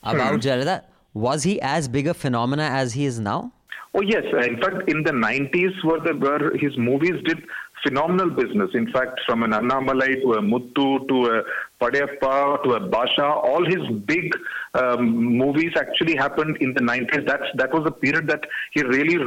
about 0.03 0.45
Hmm. 0.45 0.79
Was 1.15 1.43
he 1.43 1.61
as 1.61 1.89
big 1.89 2.07
a 2.07 2.15
phenomena 2.15 2.63
as 2.63 2.93
he 2.93 3.05
is 3.05 3.19
now? 3.19 3.53
Oh 3.95 4.03
yes, 4.03 4.23
in 4.47 4.61
fact, 4.61 4.89
in 4.89 5.03
the 5.03 5.11
90s, 5.11 5.83
were 5.83 5.99
the, 5.99 6.15
where 6.15 6.57
his 6.57 6.77
movies 6.77 7.15
did 7.25 7.43
phenomenal 7.83 8.31
business. 8.31 8.71
In 8.75 8.91
fact, 8.93 9.21
from 9.27 9.43
an 9.43 9.53
Annamalai 9.53 10.21
to 10.23 10.33
a 10.35 10.43
Muthu 10.43 11.09
to 11.09 11.27
a 11.27 11.43
Padayappa 11.81 12.65
to 12.65 12.73
a 12.73 12.81
Basha, 12.81 13.25
all 13.25 13.65
his 13.65 13.89
big 14.05 14.33
um, 14.75 15.37
movies 15.37 15.73
actually 15.77 16.17
happened 16.17 16.57
in 16.61 16.75
the 16.75 16.81
90s. 16.81 17.27
That's 17.27 17.45
that 17.55 17.73
was 17.73 17.85
a 17.87 17.91
period 17.91 18.27
that 18.29 18.45
he 18.73 18.83
really 18.83 19.19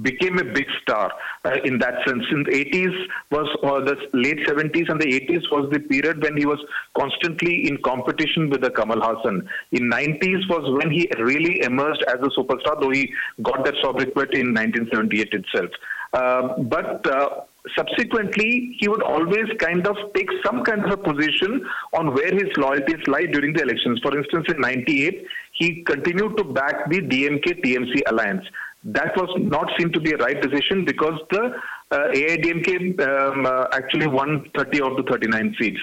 became 0.00 0.38
a 0.38 0.44
big 0.44 0.66
star 0.80 1.12
uh, 1.44 1.56
in 1.64 1.78
that 1.78 2.06
sense. 2.06 2.24
In 2.30 2.44
the 2.44 2.64
80s 2.64 2.96
was 3.30 3.48
uh, 3.62 3.80
the 3.84 3.96
late 4.14 4.46
70s 4.46 4.90
and 4.90 5.00
the 5.00 5.20
80s 5.20 5.50
was 5.50 5.70
the 5.70 5.80
period 5.80 6.22
when 6.22 6.36
he 6.36 6.46
was 6.46 6.58
constantly 6.96 7.68
in 7.68 7.76
competition 7.82 8.48
with 8.48 8.62
the 8.62 8.70
Kamal 8.70 9.00
Haasan. 9.00 9.46
In 9.72 9.90
90s 9.90 10.48
was 10.48 10.82
when 10.82 10.90
he 10.90 11.10
really 11.18 11.62
emerged 11.62 12.02
as 12.08 12.14
a 12.14 12.30
superstar, 12.40 12.80
though 12.80 12.90
he 12.90 13.12
got 13.42 13.64
that 13.64 13.74
sobriquet 13.82 14.40
in 14.40 14.54
1978 14.54 15.32
itself. 15.32 15.70
Um, 16.12 16.68
but 16.68 17.06
uh, 17.10 17.40
subsequently, 17.76 18.76
he 18.78 18.88
would 18.88 19.02
always 19.02 19.46
kind 19.58 19.86
of 19.86 19.96
take 20.14 20.28
some 20.44 20.62
kind 20.64 20.84
of 20.84 20.92
a 20.92 20.96
position 20.96 21.64
on 21.92 22.14
where 22.14 22.32
his 22.32 22.48
loyalties 22.56 23.06
lie 23.06 23.26
during 23.26 23.54
the 23.54 23.62
elections. 23.62 24.00
For 24.02 24.16
instance, 24.16 24.46
in 24.48 24.60
98, 24.60 25.26
he 25.52 25.82
continued 25.84 26.36
to 26.36 26.44
back 26.44 26.90
the 26.90 27.00
DMK 27.00 27.64
TMC 27.64 28.02
alliance. 28.08 28.44
That 28.84 29.16
was 29.16 29.30
not 29.38 29.70
seen 29.78 29.92
to 29.92 30.00
be 30.00 30.12
a 30.12 30.16
right 30.16 30.40
decision 30.40 30.84
because 30.84 31.18
the 31.30 31.54
uh, 31.92 32.08
AIDMK 32.08 33.00
um, 33.00 33.46
uh, 33.46 33.66
actually 33.72 34.08
won 34.08 34.50
30 34.56 34.82
out 34.82 34.98
of 34.98 35.06
39 35.06 35.54
seats. 35.60 35.78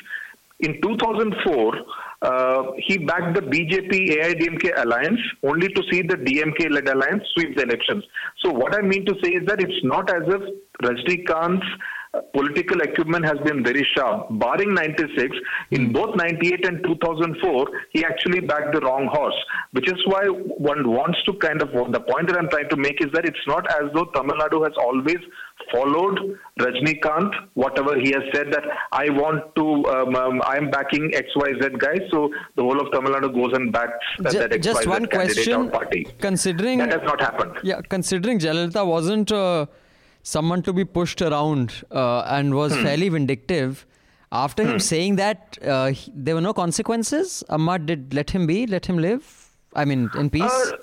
In 0.60 0.82
2004, 0.82 1.74
uh, 2.22 2.64
he 2.78 2.98
backed 2.98 3.36
the 3.36 3.42
BJP 3.42 4.22
AIDMK 4.22 4.84
alliance 4.84 5.20
only 5.44 5.70
to 5.70 5.82
see 5.90 6.02
the 6.02 6.16
DMK 6.16 6.70
led 6.70 6.88
alliance 6.90 7.24
sweep 7.34 7.56
the 7.56 7.64
elections. 7.64 8.04
So, 8.44 8.52
what 8.52 8.76
I 8.76 8.82
mean 8.82 9.06
to 9.06 9.16
say 9.24 9.32
is 9.32 9.46
that 9.48 9.62
it's 9.62 9.84
not 9.84 10.10
as 10.10 10.24
if 10.28 10.42
Rajnikant's 10.84 11.66
uh, 12.12 12.22
political 12.34 12.82
acumen 12.82 13.24
has 13.24 13.38
been 13.46 13.64
very 13.64 13.88
sharp. 13.96 14.28
Barring 14.32 14.74
96, 14.74 15.38
in 15.72 15.94
both 15.94 16.16
98 16.16 16.68
and 16.68 16.84
2004, 16.84 17.68
he 17.92 18.04
actually 18.04 18.40
backed 18.42 18.74
the 18.74 18.82
wrong 18.82 19.08
horse, 19.12 19.36
which 19.72 19.88
is 19.88 20.00
why 20.08 20.26
one 20.26 20.90
wants 20.90 21.20
to 21.26 21.34
kind 21.34 21.62
of, 21.62 21.70
the 21.92 22.00
point 22.00 22.28
that 22.28 22.38
I'm 22.38 22.50
trying 22.50 22.70
to 22.70 22.78
make 22.78 23.00
is 23.00 23.12
that 23.14 23.26
it's 23.26 23.46
not 23.48 23.66
as 23.80 23.92
though 23.94 24.06
Tamil 24.06 24.38
Nadu 24.38 24.64
has 24.64 24.74
always 24.78 25.20
followed 25.74 26.38
Rajnikant, 26.60 27.32
whatever 27.54 27.98
he 28.00 28.12
has 28.12 28.24
said 28.34 28.52
that 28.54 28.64
I 28.92 29.10
want 29.10 29.54
to, 29.56 29.66
um, 29.96 30.16
um, 30.16 30.42
I'm 30.46 30.70
backing 30.72 31.12
XYZ 31.12 31.78
guys, 31.80 32.02
so 32.12 32.30
the 32.56 32.64
whole 32.64 32.80
of 32.80 32.92
Tamil 32.92 33.14
Nadu 33.14 33.34
goes 33.34 33.54
and 33.54 33.72
backs 33.72 33.94
uh, 34.26 34.32
Ju- 34.32 34.40
that 34.40 34.52
XYZ 34.52 34.62
just 34.64 34.88
one 34.88 35.06
question. 35.06 35.70
party. 35.70 36.08
Considering 36.20 36.80
That 36.80 36.92
has 36.94 37.04
not 37.04 37.22
happened. 37.22 37.54
Yeah, 37.64 37.82
considering 37.82 38.40
Jayalalitha 38.40 38.86
wasn't 38.86 39.32
uh, 39.32 39.66
someone 40.24 40.62
to 40.64 40.74
be 40.74 40.86
pushed 40.86 41.22
around 41.22 41.84
uh, 41.92 42.22
and 42.28 42.54
was 42.56 42.76
Hmm. 42.76 42.84
fairly 42.84 43.10
vindictive, 43.10 43.86
after 44.32 44.64
him 44.64 44.80
saying 44.80 45.16
that, 45.16 45.58
uh, 45.66 45.88
he- 45.92 46.12
there 46.16 46.36
were 46.36 46.42
no 46.42 46.54
consequences. 46.54 47.44
Amma 47.50 47.80
did 47.80 48.14
let 48.14 48.30
him 48.32 48.46
be, 48.48 48.66
let 48.68 48.86
him 48.86 48.98
live. 48.98 49.46
I 49.76 49.86
mean, 49.86 50.10
in 50.18 50.30
peace. 50.30 50.74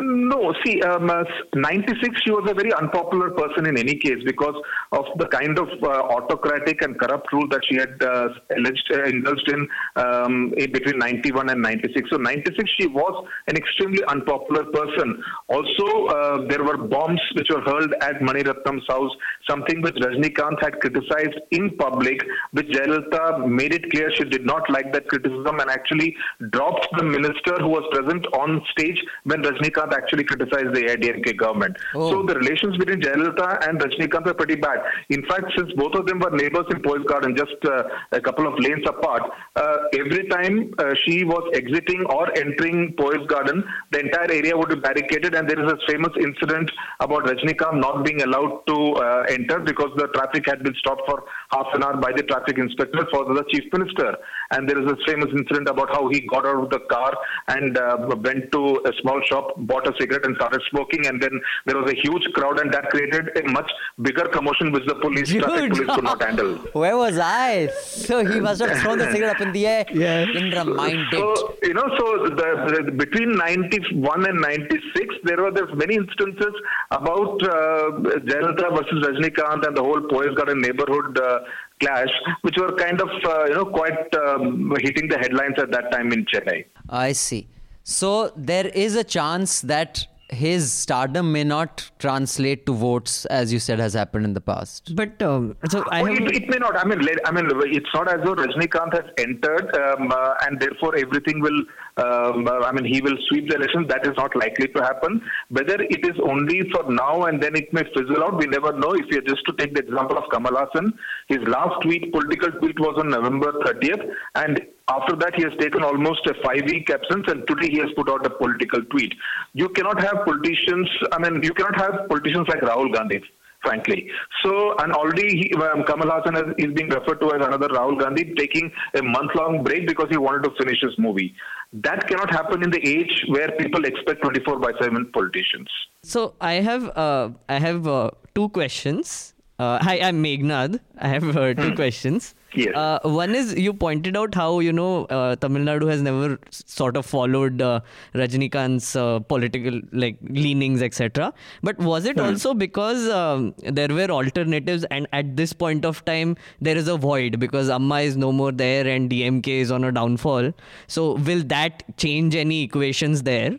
No, 0.00 0.54
see, 0.64 0.80
um, 0.82 1.10
uh, 1.10 1.24
96, 1.54 2.22
she 2.24 2.30
was 2.30 2.48
a 2.50 2.54
very 2.54 2.72
unpopular 2.74 3.30
person 3.30 3.66
in 3.66 3.78
any 3.78 3.96
case 3.96 4.22
because 4.24 4.54
of 4.92 5.04
the 5.18 5.26
kind 5.26 5.58
of 5.58 5.68
uh, 5.82 5.86
autocratic 5.86 6.82
and 6.82 6.98
corrupt 6.98 7.32
rule 7.32 7.48
that 7.48 7.60
she 7.68 7.76
had 7.76 8.00
uh, 8.02 8.28
alleged 8.56 8.88
uh, 8.92 9.04
indulged 9.04 9.48
in 9.50 9.68
um, 9.96 10.50
between 10.56 10.98
91 10.98 11.50
and 11.50 11.62
96. 11.62 12.10
So 12.10 12.16
96, 12.16 12.70
she 12.78 12.86
was 12.86 13.26
an 13.48 13.56
extremely 13.56 14.02
unpopular 14.08 14.64
person. 14.64 15.22
Also, 15.48 16.06
uh, 16.06 16.46
there 16.48 16.62
were 16.62 16.76
bombs 16.76 17.20
which 17.34 17.48
were 17.50 17.60
hurled 17.62 17.92
at 18.00 18.22
Mani 18.22 18.42
Ratnam's 18.42 18.84
house, 18.88 19.12
something 19.48 19.80
which 19.82 19.96
Rajnikant 19.96 20.62
had 20.62 20.80
criticized 20.80 21.38
in 21.50 21.76
public, 21.76 22.22
which 22.52 22.68
Jayalalitha 22.68 23.48
made 23.48 23.74
it 23.74 23.90
clear 23.90 24.10
she 24.14 24.24
did 24.24 24.46
not 24.46 24.68
like 24.70 24.92
that 24.92 25.08
criticism 25.08 25.60
and 25.60 25.70
actually 25.70 26.14
dropped 26.50 26.86
the 26.96 27.04
minister 27.04 27.56
who 27.58 27.68
was 27.68 27.84
present 27.92 28.26
on 28.28 28.62
stage 28.72 29.02
when 29.24 29.42
Rajnikant 29.42 29.87
actually 29.92 30.24
criticized 30.24 30.74
the 30.74 30.82
AIDMK 30.92 31.36
government. 31.36 31.76
Oh. 31.94 32.10
So 32.10 32.22
the 32.22 32.34
relations 32.34 32.76
between 32.76 33.00
Jayalalitha 33.00 33.68
and 33.68 33.80
Rajnikant 33.80 34.26
were 34.26 34.34
pretty 34.34 34.56
bad. 34.56 34.78
In 35.10 35.24
fact, 35.26 35.46
since 35.56 35.72
both 35.72 35.94
of 35.94 36.06
them 36.06 36.18
were 36.18 36.30
neighbors 36.30 36.66
in 36.70 36.82
Poes 36.82 37.04
Garden, 37.06 37.36
just 37.36 37.56
uh, 37.64 37.84
a 38.12 38.20
couple 38.20 38.46
of 38.46 38.54
lanes 38.58 38.84
apart, 38.86 39.22
uh, 39.56 39.76
every 39.98 40.26
time 40.28 40.72
uh, 40.78 40.94
she 41.04 41.24
was 41.24 41.50
exiting 41.54 42.04
or 42.10 42.36
entering 42.36 42.94
Poes 42.98 43.26
Garden, 43.26 43.64
the 43.90 44.00
entire 44.00 44.30
area 44.30 44.56
would 44.56 44.68
be 44.68 44.76
barricaded, 44.76 45.34
and 45.34 45.48
there 45.48 45.62
is 45.64 45.70
a 45.70 45.78
famous 45.86 46.12
incident 46.20 46.70
about 47.00 47.24
Rajnikant 47.24 47.80
not 47.80 48.04
being 48.04 48.22
allowed 48.22 48.62
to 48.66 48.76
uh, 48.94 49.22
enter 49.28 49.58
because 49.60 49.90
the 49.96 50.08
traffic 50.08 50.46
had 50.46 50.62
been 50.62 50.74
stopped 50.74 51.02
for 51.06 51.24
half 51.50 51.66
an 51.74 51.82
hour 51.82 51.96
by 51.96 52.12
the 52.12 52.22
traffic 52.22 52.58
inspector 52.58 53.06
for 53.10 53.24
the 53.34 53.44
chief 53.50 53.64
minister. 53.72 54.16
And 54.50 54.68
there 54.68 54.80
is 54.82 54.90
a 54.90 54.96
famous 55.06 55.28
incident 55.32 55.68
about 55.68 55.90
how 55.90 56.08
he 56.08 56.20
got 56.20 56.46
out 56.46 56.64
of 56.64 56.70
the 56.70 56.80
car 56.90 57.14
and 57.48 57.76
uh, 57.76 58.16
went 58.24 58.50
to 58.52 58.80
a 58.86 58.92
small 59.00 59.20
shop, 59.28 59.54
bought 59.58 59.77
a 59.86 59.92
cigarette, 59.98 60.24
and 60.24 60.36
started 60.36 60.62
smoking. 60.70 61.06
And 61.06 61.22
then 61.22 61.40
there 61.66 61.76
was 61.76 61.90
a 61.90 61.94
huge 61.94 62.24
crowd, 62.32 62.60
and 62.60 62.72
that 62.72 62.90
created 62.90 63.36
a 63.36 63.48
much 63.50 63.70
bigger 64.02 64.24
commotion 64.28 64.72
which 64.72 64.86
the 64.86 64.94
police, 64.96 65.30
traffic 65.30 65.72
police 65.72 65.94
could 65.94 66.04
not 66.04 66.22
handle. 66.22 66.54
Where 66.72 66.96
was 66.96 67.18
I? 67.18 67.68
So 67.82 68.24
he 68.24 68.40
must 68.40 68.60
have 68.60 68.76
thrown 68.78 68.98
the 68.98 69.10
cigarette 69.12 69.36
up 69.36 69.40
in 69.40 69.52
the 69.52 69.66
air. 69.66 69.86
Yeah. 69.92 70.26
Indra 70.34 70.64
mind 70.64 71.06
it. 71.12 71.18
So 71.18 71.54
you 71.62 71.74
know, 71.74 71.88
so 71.98 72.28
the, 72.28 72.82
the 72.86 72.92
between 72.92 73.36
'91 73.36 74.28
and 74.28 74.40
'96, 74.40 75.14
there 75.24 75.42
were 75.42 75.50
there's 75.50 75.74
many 75.76 75.96
instances 75.96 76.54
about 76.90 77.42
uh, 77.42 77.90
Jayalalitha 78.28 78.70
versus 78.76 79.06
Rajnikant 79.06 79.66
and 79.66 79.76
the 79.76 79.82
whole 79.82 80.00
Poes 80.00 80.34
Garden 80.34 80.60
neighborhood 80.60 81.18
uh, 81.18 81.40
clash, 81.80 82.10
which 82.42 82.56
were 82.56 82.72
kind 82.76 83.00
of 83.00 83.08
uh, 83.24 83.44
you 83.46 83.54
know 83.54 83.66
quite 83.66 84.14
um, 84.14 84.74
hitting 84.80 85.08
the 85.08 85.18
headlines 85.18 85.54
at 85.58 85.70
that 85.70 85.90
time 85.92 86.12
in 86.12 86.24
Chennai. 86.26 86.64
I 86.88 87.12
see. 87.12 87.48
So 87.90 88.32
there 88.36 88.66
is 88.66 88.96
a 88.96 89.02
chance 89.02 89.62
that 89.62 90.06
his 90.30 90.70
stardom 90.70 91.32
may 91.32 91.42
not 91.42 91.90
translate 91.98 92.66
to 92.66 92.74
votes, 92.74 93.24
as 93.36 93.50
you 93.50 93.58
said 93.58 93.78
has 93.78 93.94
happened 93.94 94.26
in 94.26 94.34
the 94.34 94.42
past. 94.42 94.94
But 94.94 95.22
um, 95.22 95.56
so 95.70 95.82
I 95.90 96.02
Oh, 96.02 96.04
have. 96.04 96.18
it, 96.18 96.36
it 96.40 96.48
may 96.50 96.58
not. 96.58 96.76
I 96.76 96.84
mean, 96.84 97.00
I 97.24 97.30
mean, 97.30 97.48
it's 97.78 97.88
not 97.94 98.08
as 98.14 98.20
though 98.26 98.34
Rajnikant 98.34 98.92
has 98.92 99.06
entered, 99.16 99.74
um, 99.74 100.12
uh, 100.12 100.34
and 100.42 100.60
therefore 100.60 100.96
everything 100.96 101.40
will. 101.40 101.62
Um, 101.98 102.46
I 102.48 102.70
mean, 102.70 102.84
he 102.84 103.00
will 103.00 103.16
sweep 103.28 103.48
the 103.48 103.56
election. 103.56 103.86
That 103.88 104.06
is 104.06 104.12
not 104.16 104.34
likely 104.36 104.68
to 104.68 104.82
happen. 104.82 105.20
Whether 105.48 105.82
it 105.82 106.06
is 106.06 106.16
only 106.22 106.62
for 106.70 106.90
now 106.90 107.24
and 107.24 107.42
then 107.42 107.56
it 107.56 107.72
may 107.72 107.82
fizzle 107.94 108.22
out, 108.22 108.38
we 108.38 108.46
never 108.46 108.72
know. 108.72 108.92
If 108.92 109.06
you 109.10 109.20
just 109.22 109.44
to 109.46 109.52
take 109.54 109.74
the 109.74 109.80
example 109.80 110.16
of 110.16 110.30
Kamal 110.30 110.52
Haasan, 110.52 110.92
his 111.26 111.38
last 111.48 111.82
tweet, 111.82 112.12
political 112.12 112.52
tweet, 112.60 112.78
was 112.78 112.94
on 112.98 113.10
November 113.10 113.52
30th, 113.64 114.14
and 114.36 114.60
after 114.88 115.16
that 115.16 115.34
he 115.34 115.42
has 115.42 115.52
taken 115.58 115.82
almost 115.82 116.24
a 116.26 116.34
five-week 116.44 116.88
absence, 116.88 117.24
and 117.26 117.46
today 117.48 117.68
he 117.68 117.78
has 117.78 117.88
put 117.96 118.08
out 118.08 118.24
a 118.24 118.30
political 118.30 118.82
tweet. 118.84 119.12
You 119.54 119.68
cannot 119.70 120.00
have 120.00 120.24
politicians. 120.24 120.88
I 121.10 121.18
mean, 121.18 121.42
you 121.42 121.52
cannot 121.52 121.76
have 121.80 122.08
politicians 122.08 122.46
like 122.48 122.60
Rahul 122.60 122.94
Gandhi 122.94 123.22
frankly. 123.62 124.08
So, 124.44 124.76
and 124.78 124.92
already 124.92 125.28
he, 125.36 125.54
um, 125.54 125.84
Kamal 125.84 126.08
Haasan 126.08 126.34
has, 126.34 126.54
is 126.58 126.72
being 126.74 126.88
referred 126.88 127.20
to 127.20 127.34
as 127.34 127.46
another 127.46 127.68
Rahul 127.68 127.98
Gandhi 127.98 128.34
taking 128.36 128.70
a 128.94 129.02
month-long 129.02 129.64
break 129.64 129.86
because 129.86 130.06
he 130.10 130.16
wanted 130.16 130.44
to 130.44 130.50
finish 130.58 130.78
his 130.80 130.92
movie. 130.98 131.34
That 131.72 132.06
cannot 132.08 132.30
happen 132.30 132.62
in 132.62 132.70
the 132.70 132.80
age 132.86 133.24
where 133.28 133.50
people 133.52 133.84
expect 133.84 134.22
24 134.22 134.58
by 134.58 134.72
7 134.80 135.10
politicians. 135.12 135.68
So 136.02 136.34
I 136.40 136.54
have 136.54 136.84
uh, 136.96 137.30
I 137.48 137.58
have 137.58 137.86
uh, 137.86 138.10
two 138.34 138.48
questions. 138.50 139.34
Uh, 139.58 139.78
hi, 139.82 139.98
I'm 140.00 140.22
Meghnad. 140.22 140.80
I 140.96 141.08
have 141.08 141.36
uh, 141.36 141.52
two 141.52 141.74
questions. 141.74 142.34
Yes. 142.54 142.74
Uh, 142.74 142.98
one 143.02 143.34
is 143.34 143.54
you 143.56 143.74
pointed 143.74 144.16
out 144.16 144.34
how 144.34 144.60
you 144.60 144.72
know 144.72 145.04
uh, 145.06 145.36
Tamil 145.36 145.62
Nadu 145.62 145.88
has 145.90 146.00
never 146.00 146.38
sort 146.50 146.96
of 146.96 147.04
followed 147.04 147.60
uh, 147.60 147.80
Rajnikant's 148.14 148.96
uh, 148.96 149.18
political 149.20 149.80
like 149.92 150.16
leanings, 150.22 150.80
etc. 150.80 151.34
But 151.62 151.78
was 151.78 152.06
it 152.06 152.18
also 152.18 152.54
because 152.54 153.06
um, 153.10 153.54
there 153.60 153.88
were 153.88 154.10
alternatives, 154.10 154.84
and 154.90 155.06
at 155.12 155.36
this 155.36 155.52
point 155.52 155.84
of 155.84 156.02
time 156.06 156.36
there 156.60 156.76
is 156.76 156.88
a 156.88 156.96
void 156.96 157.38
because 157.38 157.68
Amma 157.68 158.00
is 158.00 158.16
no 158.16 158.32
more 158.32 158.50
there 158.50 158.86
and 158.86 159.10
DMK 159.10 159.46
is 159.48 159.70
on 159.70 159.84
a 159.84 159.92
downfall. 159.92 160.52
So 160.86 161.12
will 161.16 161.42
that 161.44 161.84
change 161.98 162.34
any 162.34 162.62
equations 162.62 163.24
there? 163.24 163.58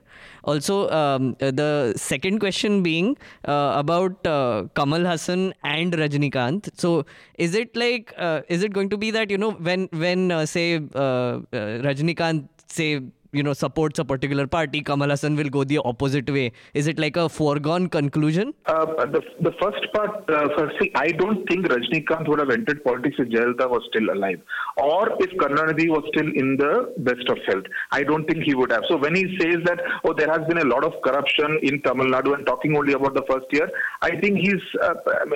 Also, 0.50 0.76
um, 1.00 1.36
uh, 1.42 1.52
the 1.52 1.94
second 1.96 2.40
question 2.40 2.82
being 2.82 3.10
uh, 3.46 3.74
about 3.82 4.26
uh, 4.26 4.64
Kamal 4.76 5.02
Haasan 5.10 5.54
and 5.64 5.94
Rajnikant. 6.02 6.70
So, 6.84 7.06
is 7.38 7.56
it 7.56 7.76
like 7.76 8.14
uh, 8.18 8.42
is 8.48 8.64
it 8.64 8.74
going 8.74 8.90
to 8.90 8.98
be 8.98 9.12
that 9.12 9.30
you 9.30 9.38
know 9.38 9.52
when 9.70 9.88
when 10.06 10.32
uh, 10.32 10.46
say 10.56 10.68
uh, 10.78 11.40
Rajnikant 11.88 12.48
say 12.68 12.90
you 13.32 13.44
know 13.44 13.54
supports 13.54 14.00
a 14.00 14.06
particular 14.06 14.48
party, 14.48 14.82
Kamal 14.82 15.10
Haasan 15.10 15.38
will 15.38 15.50
go 15.50 15.64
the 15.64 15.80
opposite 15.86 16.30
way? 16.30 16.52
Is 16.74 16.88
it 16.88 17.00
like 17.00 17.18
a 17.18 17.30
foregone 17.30 17.90
conclusion? 17.90 18.54
Uh, 18.66 18.86
the, 19.06 19.22
the 19.42 19.52
first 19.62 19.86
part, 19.94 20.30
uh, 20.30 20.50
first, 20.58 20.76
see, 20.82 20.92
I 20.96 21.10
don't 21.10 21.46
think 21.48 21.68
Rajnikant 21.68 22.28
would 22.28 22.40
have 22.40 22.50
entered 22.50 22.84
politics 22.84 23.18
if 23.20 23.28
Jayalalitha 23.30 23.70
was 23.70 23.82
still 23.90 24.10
alive, 24.12 24.42
or 24.78 25.10
if 25.20 25.30
Karnanidhi 25.38 25.90
was 25.90 26.04
still 26.14 26.28
in 26.28 26.58
the 26.58 26.94
best 26.98 27.30
of 27.30 27.38
health. 27.48 27.66
I 27.92 28.04
don't 28.04 28.26
think 28.26 28.44
he 28.44 28.56
would 28.56 28.72
have. 28.72 28.84
So 28.88 28.98
when 28.98 29.16
he 29.16 29.38
says 29.40 29.58
that, 29.66 29.80
oh, 30.04 30.14
there 30.14 30.32
has 30.32 30.48
been 30.48 30.60
a 30.60 30.66
lot 30.66 30.84
of 30.84 30.94
corruption 31.04 31.60
in 31.64 31.82
Tamil 31.82 32.08
Nadu, 32.08 32.34
and 32.34 32.46
talking 32.46 32.76
only 32.76 32.94
about 32.94 33.14
the 33.14 33.24
first 33.30 33.46
year, 33.52 33.70
I 34.02 34.20
think 34.20 34.38
he's 34.40 34.62
uh, 34.82 34.94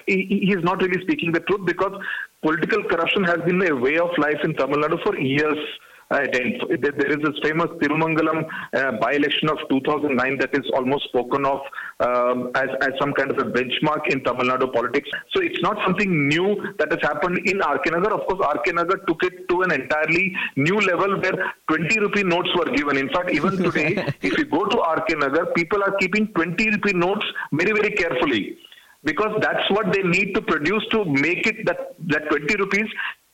he, 0.07 0.45
he's 0.47 0.63
not 0.63 0.81
really 0.81 1.01
speaking 1.03 1.31
the 1.31 1.41
truth 1.41 1.65
because 1.65 1.93
political 2.41 2.83
corruption 2.83 3.23
has 3.23 3.37
been 3.45 3.61
a 3.67 3.75
way 3.75 3.97
of 3.97 4.09
life 4.17 4.39
in 4.43 4.53
Tamil 4.55 4.77
Nadu 4.77 5.01
for 5.03 5.17
years. 5.17 5.57
Uh, 6.13 6.27
there 6.31 7.11
is 7.15 7.21
this 7.25 7.37
famous 7.43 7.69
Tirumangalam 7.81 8.45
uh, 8.73 8.91
by-election 9.03 9.49
of 9.49 9.57
2009 9.69 10.37
that 10.37 10.53
is 10.53 10.65
almost 10.75 11.05
spoken 11.05 11.45
of 11.45 11.59
um, 11.99 12.51
as, 12.55 12.69
as 12.81 12.91
some 12.99 13.13
kind 13.13 13.31
of 13.31 13.37
a 13.39 13.49
benchmark 13.57 14.07
in 14.11 14.23
Tamil 14.23 14.47
Nadu 14.51 14.71
politics. 14.71 15.09
So 15.33 15.41
it's 15.41 15.61
not 15.61 15.77
something 15.85 16.27
new 16.27 16.47
that 16.77 16.91
has 16.91 17.01
happened 17.01 17.39
in 17.45 17.57
RK 17.57 17.85
Nagar. 17.95 18.13
Of 18.13 18.27
course, 18.27 18.41
RK 18.57 18.75
Nagar 18.75 18.97
took 19.07 19.23
it 19.23 19.47
to 19.49 19.61
an 19.63 19.71
entirely 19.71 20.35
new 20.55 20.79
level 20.91 21.19
where 21.19 21.53
20 21.67 21.99
rupee 21.99 22.23
notes 22.23 22.49
were 22.55 22.69
given. 22.75 22.97
In 22.97 23.09
fact, 23.09 23.31
even 23.31 23.57
today, 23.57 24.05
if 24.21 24.37
you 24.37 24.45
go 24.45 24.65
to 24.65 24.77
RK 24.77 25.17
Nagar, 25.17 25.47
people 25.53 25.81
are 25.81 25.95
keeping 25.97 26.27
20 26.27 26.69
rupee 26.75 26.93
notes 26.93 27.25
very, 27.53 27.71
very 27.71 27.91
carefully 27.91 28.57
because 29.03 29.33
that's 29.41 29.69
what 29.69 29.91
they 29.91 30.03
need 30.03 30.33
to 30.33 30.41
produce 30.41 30.85
to 30.91 31.03
make 31.05 31.45
it 31.45 31.65
that 31.65 31.95
that 32.07 32.29
20 32.29 32.55
rupees 32.55 32.87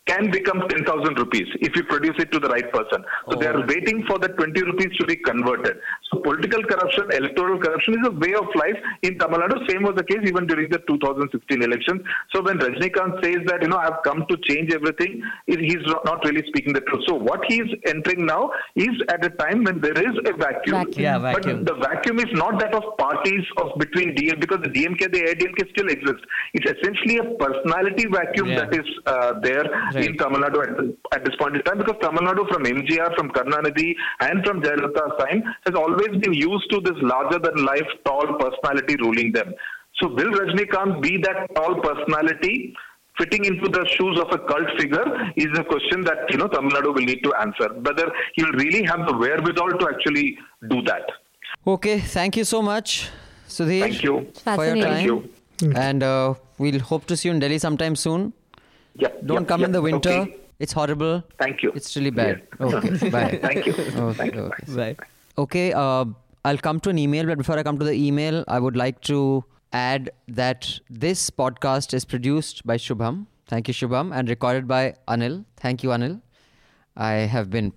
can 0.08 0.30
become 0.32 0.62
10,000 0.68 1.20
rupees 1.20 1.48
if 1.62 1.76
you 1.76 1.84
produce 1.84 2.16
it 2.18 2.32
to 2.32 2.40
the 2.40 2.48
right 2.50 2.72
person. 2.74 3.04
So 3.30 3.38
they 3.40 3.46
are 3.48 3.60
waiting 3.68 4.04
for 4.08 4.18
the 4.18 4.30
20 4.30 4.64
rupees 4.64 4.96
to 5.00 5.06
be 5.06 5.16
converted. 5.18 5.78
So 6.12 6.20
political 6.22 6.64
corruption, 6.64 7.12
electoral 7.12 7.60
corruption 7.60 7.94
is 8.00 8.08
a 8.08 8.12
way 8.12 8.34
of 8.34 8.48
life 8.56 8.80
in 9.04 9.20
Tamil 9.20 9.40
Nadu. 9.42 9.70
Same 9.70 9.84
was 9.84 9.94
the 9.96 10.04
case 10.04 10.24
even 10.26 10.48
during 10.48 10.70
the 10.72 10.80
2016 10.88 11.62
elections. 11.62 12.02
So 12.34 12.42
when 12.42 12.58
Rajnikant 12.58 13.24
says 13.24 13.42
that, 13.48 13.62
you 13.62 13.68
know, 13.68 13.78
I've 13.78 14.02
come 14.04 14.26
to 14.32 14.38
change 14.50 14.74
everything, 14.74 15.22
it- 15.48 15.60
he's 15.60 15.86
not 15.94 16.04
not 16.10 16.26
really 16.26 16.44
speaking 16.48 16.74
the 16.74 16.82
truth. 16.90 17.04
So 17.08 17.14
what 17.30 17.42
he's 17.48 17.70
entering 17.94 18.26
now 18.26 18.52
is 18.76 18.96
at 19.16 19.24
a 19.24 19.30
time 19.44 19.64
when 19.64 19.80
there 19.86 20.00
is 20.08 20.16
a 20.26 20.34
vacuum. 20.46 20.78
Vacuum. 20.80 21.04
Yeah, 21.08 21.20
vacuum. 21.28 21.64
But 21.64 21.68
the 21.72 21.78
vacuum 21.88 22.18
is 22.26 22.32
not 22.44 22.60
that 22.64 22.74
of 22.80 22.90
parties 22.98 23.46
of 23.58 23.78
between 23.84 24.16
DM 24.16 24.40
because 24.46 24.62
the 24.68 24.74
DMK, 24.80 25.12
the 25.18 25.22
AIDMK 25.32 25.70
still 25.76 25.90
exists. 25.98 26.26
It's 26.56 26.70
essentially 26.76 27.18
a 27.20 27.28
personality 27.46 28.08
vacuum 28.18 28.50
Yeah. 28.50 28.60
that 28.62 28.74
is 28.82 28.88
uh, 29.06 29.34
there 29.48 29.66
in 29.99 29.99
Right. 30.08 30.18
Tamil 30.18 30.42
Nadu 30.42 30.62
at, 30.64 31.20
at 31.20 31.26
this 31.26 31.36
point 31.38 31.56
in 31.56 31.62
time 31.64 31.78
because 31.78 31.96
Tamil 32.02 32.22
Nadu 32.22 32.48
from 32.50 32.64
MGR, 32.64 33.16
from 33.16 33.30
Karnanidhi 33.30 33.96
and 34.22 34.46
from 34.46 34.62
Jayalalitha's 34.62 35.18
time 35.20 35.44
has 35.66 35.76
always 35.76 36.22
been 36.22 36.34
used 36.34 36.70
to 36.72 36.82
this 36.82 36.98
larger 37.02 37.40
than 37.40 37.66
life 37.66 37.88
tall 38.06 38.26
personality 38.40 38.96
ruling 38.98 39.32
them. 39.32 39.54
So 40.02 40.08
will 40.08 40.32
Rajnikant 40.32 41.02
be 41.02 41.18
that 41.18 41.54
tall 41.56 41.82
personality? 41.82 42.76
Fitting 43.18 43.44
into 43.44 43.68
the 43.68 43.86
shoes 43.86 44.18
of 44.18 44.32
a 44.32 44.38
cult 44.48 44.70
figure 44.80 45.04
is 45.36 45.48
a 45.60 45.64
question 45.66 46.06
that 46.06 46.20
you 46.30 46.38
know 46.38 46.48
Tamil 46.48 46.72
Nadu 46.72 46.94
will 46.96 47.02
need 47.02 47.22
to 47.24 47.34
answer. 47.42 47.68
Whether 47.88 48.10
he'll 48.36 48.54
really 48.54 48.84
have 48.84 49.06
the 49.08 49.18
wherewithal 49.18 49.72
to 49.72 49.90
actually 49.90 50.38
do 50.70 50.82
that. 50.84 51.04
Okay, 51.68 52.00
thank 52.00 52.38
you 52.38 52.46
so 52.46 52.62
much, 52.62 53.10
Sudhir. 53.50 53.82
Thank 53.82 54.04
you. 54.04 54.32
For 54.46 54.66
your 54.66 54.76
time. 54.76 54.94
Thank 54.94 55.08
you. 55.08 55.30
And 55.76 56.02
uh, 56.02 56.36
we'll 56.58 56.80
hope 56.80 57.06
to 57.08 57.18
see 57.18 57.28
you 57.28 57.34
in 57.34 57.40
Delhi 57.40 57.58
sometime 57.58 57.98
soon. 57.98 58.32
Yep, 59.00 59.26
Don't 59.26 59.42
yep, 59.42 59.48
come 59.48 59.64
in 59.64 59.72
the 59.72 59.82
winter. 59.82 60.10
Okay. 60.10 60.36
It's 60.60 60.74
horrible. 60.74 61.24
Thank 61.38 61.64
you. 61.64 61.72
It's 61.74 61.96
really 61.96 62.10
bad. 62.10 62.42
Okay, 62.60 63.10
bye. 63.10 63.40
Thank 63.42 63.66
you. 63.66 63.74
Okay, 63.74 64.14
Thank 64.18 64.36
you. 64.36 64.42
okay. 64.42 64.64
Right. 64.74 65.00
Okay, 65.38 65.72
uh, 65.74 66.06
I'll 66.44 66.58
come 66.58 66.80
to 66.82 66.90
an 66.90 66.98
email, 67.00 67.26
but 67.26 67.38
before 67.38 67.58
I 67.58 67.64
come 67.64 67.80
to 67.80 67.86
the 67.86 67.94
email, 67.94 68.44
I 68.48 68.60
would 68.60 68.76
like 68.76 69.00
to 69.02 69.44
add 69.72 70.10
that 70.28 70.80
this 70.90 71.30
podcast 71.30 71.94
is 71.94 72.04
produced 72.04 72.66
by 72.68 72.76
Shubham. 72.78 73.26
Thank 73.48 73.68
you, 73.70 73.74
Shubham, 73.74 74.14
and 74.14 74.28
recorded 74.30 74.68
by 74.68 74.96
Anil. 75.08 75.46
Thank 75.58 75.82
you, 75.84 75.90
Anil. 75.90 76.22
I 76.98 77.14
have 77.36 77.50
been 77.50 77.72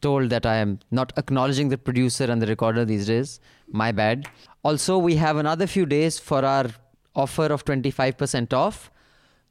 told 0.00 0.30
that 0.30 0.44
I 0.44 0.56
am 0.56 0.80
not 0.90 1.12
acknowledging 1.16 1.68
the 1.68 1.78
producer 1.78 2.24
and 2.24 2.42
the 2.42 2.46
recorder 2.46 2.84
these 2.84 3.06
days. 3.06 3.40
My 3.68 3.92
bad. 3.92 4.26
Also, 4.64 4.98
we 4.98 5.14
have 5.16 5.36
another 5.36 5.66
few 5.66 5.86
days 5.86 6.18
for 6.18 6.44
our 6.44 6.66
offer 7.14 7.44
of 7.46 7.64
25% 7.64 8.52
off. 8.52 8.90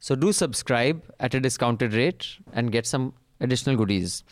So 0.06 0.14
do 0.14 0.32
subscribe 0.32 1.02
at 1.18 1.32
a 1.32 1.40
discounted 1.40 1.94
rate 1.94 2.26
and 2.52 2.70
get 2.70 2.86
some 2.86 3.14
additional 3.40 3.74
goodies. 3.74 4.22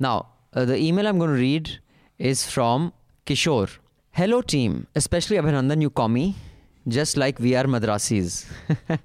Now, 0.00 0.26
uh, 0.54 0.64
the 0.64 0.76
email 0.76 1.06
I'm 1.06 1.18
going 1.18 1.30
to 1.30 1.36
read 1.36 1.78
is 2.18 2.50
from 2.50 2.92
Kishore. 3.26 3.78
Hello, 4.10 4.42
team, 4.42 4.88
especially 4.96 5.36
Abhinandan, 5.36 5.80
you 5.82 5.88
call 5.88 6.08
me, 6.08 6.34
just 6.88 7.16
like 7.16 7.38
we 7.38 7.54
are 7.54 7.62
Madrasis. 7.62 8.44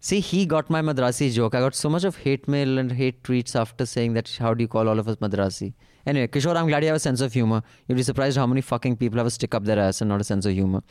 See, 0.00 0.20
he 0.20 0.46
got 0.46 0.70
my 0.70 0.80
Madrasi 0.80 1.32
joke. 1.32 1.56
I 1.56 1.58
got 1.58 1.74
so 1.74 1.90
much 1.90 2.04
of 2.04 2.18
hate 2.18 2.46
mail 2.46 2.78
and 2.78 2.92
hate 2.92 3.24
tweets 3.24 3.56
after 3.56 3.84
saying 3.84 4.12
that, 4.12 4.36
how 4.38 4.54
do 4.54 4.62
you 4.62 4.68
call 4.68 4.88
all 4.88 5.00
of 5.00 5.08
us 5.08 5.16
Madrasi? 5.16 5.72
Anyway, 6.06 6.28
Kishore, 6.28 6.54
I'm 6.54 6.68
glad 6.68 6.84
you 6.84 6.90
have 6.90 6.96
a 6.98 7.00
sense 7.00 7.20
of 7.20 7.32
humor. 7.32 7.64
You'd 7.88 7.96
be 7.96 8.04
surprised 8.04 8.36
how 8.36 8.46
many 8.46 8.60
fucking 8.60 8.96
people 8.96 9.18
have 9.18 9.26
a 9.26 9.30
stick 9.32 9.56
up 9.56 9.64
their 9.64 9.80
ass 9.80 10.02
and 10.02 10.08
not 10.08 10.20
a 10.20 10.24
sense 10.24 10.46
of 10.46 10.52
humor. 10.52 10.84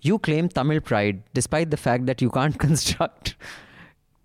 You 0.00 0.18
claim 0.18 0.48
Tamil 0.48 0.80
pride 0.80 1.22
despite 1.32 1.70
the 1.70 1.76
fact 1.76 2.06
that 2.06 2.20
you 2.20 2.28
can't 2.28 2.58
construct 2.66 3.36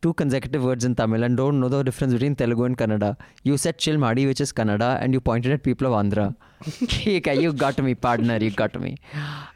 two 0.03 0.13
consecutive 0.21 0.63
words 0.69 0.85
in 0.87 0.93
Tamil 0.99 1.23
and 1.23 1.37
don't 1.41 1.59
know 1.61 1.69
the 1.73 1.81
difference 1.87 2.13
between 2.15 2.35
Telugu 2.41 2.63
and 2.69 2.77
Kannada. 2.77 3.11
You 3.43 3.55
said 3.63 3.77
Chilmadi, 3.77 4.25
which 4.29 4.41
is 4.45 4.51
Kannada, 4.51 4.89
and 5.01 5.13
you 5.13 5.21
pointed 5.29 5.51
at 5.55 5.63
people 5.63 5.87
of 5.87 5.93
Andhra. 6.01 6.35
okay, 7.17 7.35
you 7.41 7.53
got 7.53 7.81
me, 7.87 7.93
partner, 7.95 8.37
you 8.45 8.51
got 8.51 8.79
me. 8.85 8.97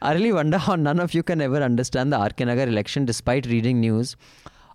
I 0.02 0.14
really 0.14 0.32
wonder 0.32 0.58
how 0.58 0.76
none 0.76 1.00
of 1.00 1.14
you 1.14 1.22
can 1.22 1.40
ever 1.40 1.62
understand 1.70 2.12
the 2.12 2.18
RK 2.28 2.40
Nagar 2.50 2.66
election 2.66 3.04
despite 3.04 3.46
reading 3.46 3.80
news. 3.80 4.16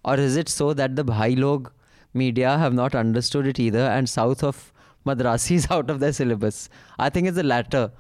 Or 0.05 0.15
is 0.15 0.35
it 0.35 0.49
so 0.49 0.73
that 0.73 0.95
the 0.95 1.03
Bhai 1.03 1.35
Log 1.35 1.71
media 2.13 2.57
have 2.57 2.73
not 2.73 2.93
understood 2.93 3.47
it 3.47 3.59
either 3.59 3.85
and 3.97 4.09
south 4.09 4.43
of 4.43 4.71
Madrasi 5.05 5.55
is 5.55 5.67
out 5.77 5.89
of 5.89 5.99
their 5.99 6.13
syllabus? 6.13 6.69
I 6.99 7.09
think 7.09 7.27
it's 7.27 7.37
the 7.37 7.43
latter. 7.43 7.91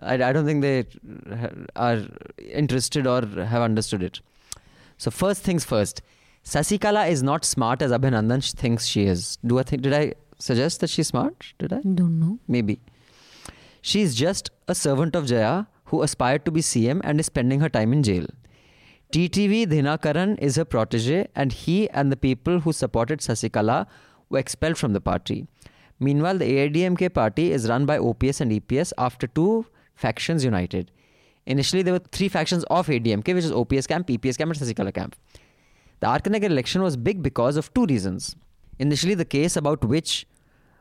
I, 0.00 0.14
I 0.14 0.32
don't 0.32 0.46
think 0.46 0.62
they 0.62 0.86
are 1.76 2.00
interested 2.62 3.06
or 3.06 3.20
have 3.54 3.62
understood 3.62 4.02
it. 4.02 4.20
So 4.96 5.10
first 5.10 5.42
things 5.42 5.64
first, 5.64 6.02
Sasikala 6.44 7.08
is 7.08 7.22
not 7.22 7.44
smart 7.44 7.82
as 7.82 7.92
Abhinandan 7.92 8.52
thinks 8.54 8.86
she 8.86 9.04
is. 9.04 9.38
Do 9.46 9.58
I 9.58 9.62
think? 9.62 9.82
Did 9.82 9.94
I 9.94 10.14
suggest 10.38 10.80
that 10.80 10.90
she's 10.90 11.08
smart? 11.08 11.54
Did 11.58 11.72
I? 11.72 11.80
Don't 11.82 12.18
know. 12.18 12.38
Maybe. 12.48 12.80
She's 13.80 14.14
just 14.14 14.50
a 14.68 14.74
servant 14.74 15.14
of 15.14 15.26
Jaya 15.26 15.66
who 15.86 16.02
aspired 16.02 16.44
to 16.44 16.50
be 16.50 16.60
CM 16.60 17.00
and 17.04 17.20
is 17.20 17.26
spending 17.26 17.60
her 17.60 17.68
time 17.68 17.92
in 17.92 18.02
jail. 18.02 18.26
TTV 19.12 19.66
Dhinakaran 19.66 20.38
is 20.40 20.56
her 20.56 20.64
protege, 20.64 21.28
and 21.36 21.52
he 21.52 21.88
and 21.90 22.10
the 22.10 22.16
people 22.16 22.60
who 22.60 22.72
supported 22.72 23.20
Sasikala 23.20 23.86
were 24.30 24.38
expelled 24.38 24.78
from 24.78 24.94
the 24.94 25.00
party. 25.00 25.46
Meanwhile, 26.00 26.38
the 26.38 26.46
AIDMK 26.46 27.12
party 27.12 27.52
is 27.52 27.68
run 27.68 27.86
by 27.86 27.98
OPS 27.98 28.40
and 28.40 28.50
EPS 28.50 28.92
after 28.98 29.26
two 29.26 29.66
factions 29.94 30.44
united. 30.44 30.90
Initially, 31.46 31.82
there 31.82 31.92
were 31.92 32.06
three 32.10 32.28
factions 32.28 32.64
of 32.64 32.86
ADMK, 32.86 33.34
which 33.34 33.44
is 33.44 33.52
OPS 33.52 33.86
camp, 33.86 34.06
EPS 34.08 34.38
camp, 34.38 34.52
and 34.52 34.60
Sasikala 34.60 34.94
camp. 34.94 35.14
The 36.02 36.10
RK 36.10 36.30
Nagar 36.30 36.50
election 36.50 36.82
was 36.82 36.96
big 36.96 37.22
because 37.22 37.56
of 37.56 37.72
two 37.74 37.86
reasons. 37.86 38.34
Initially, 38.80 39.14
the 39.14 39.24
case 39.24 39.56
about 39.56 39.84
which 39.84 40.26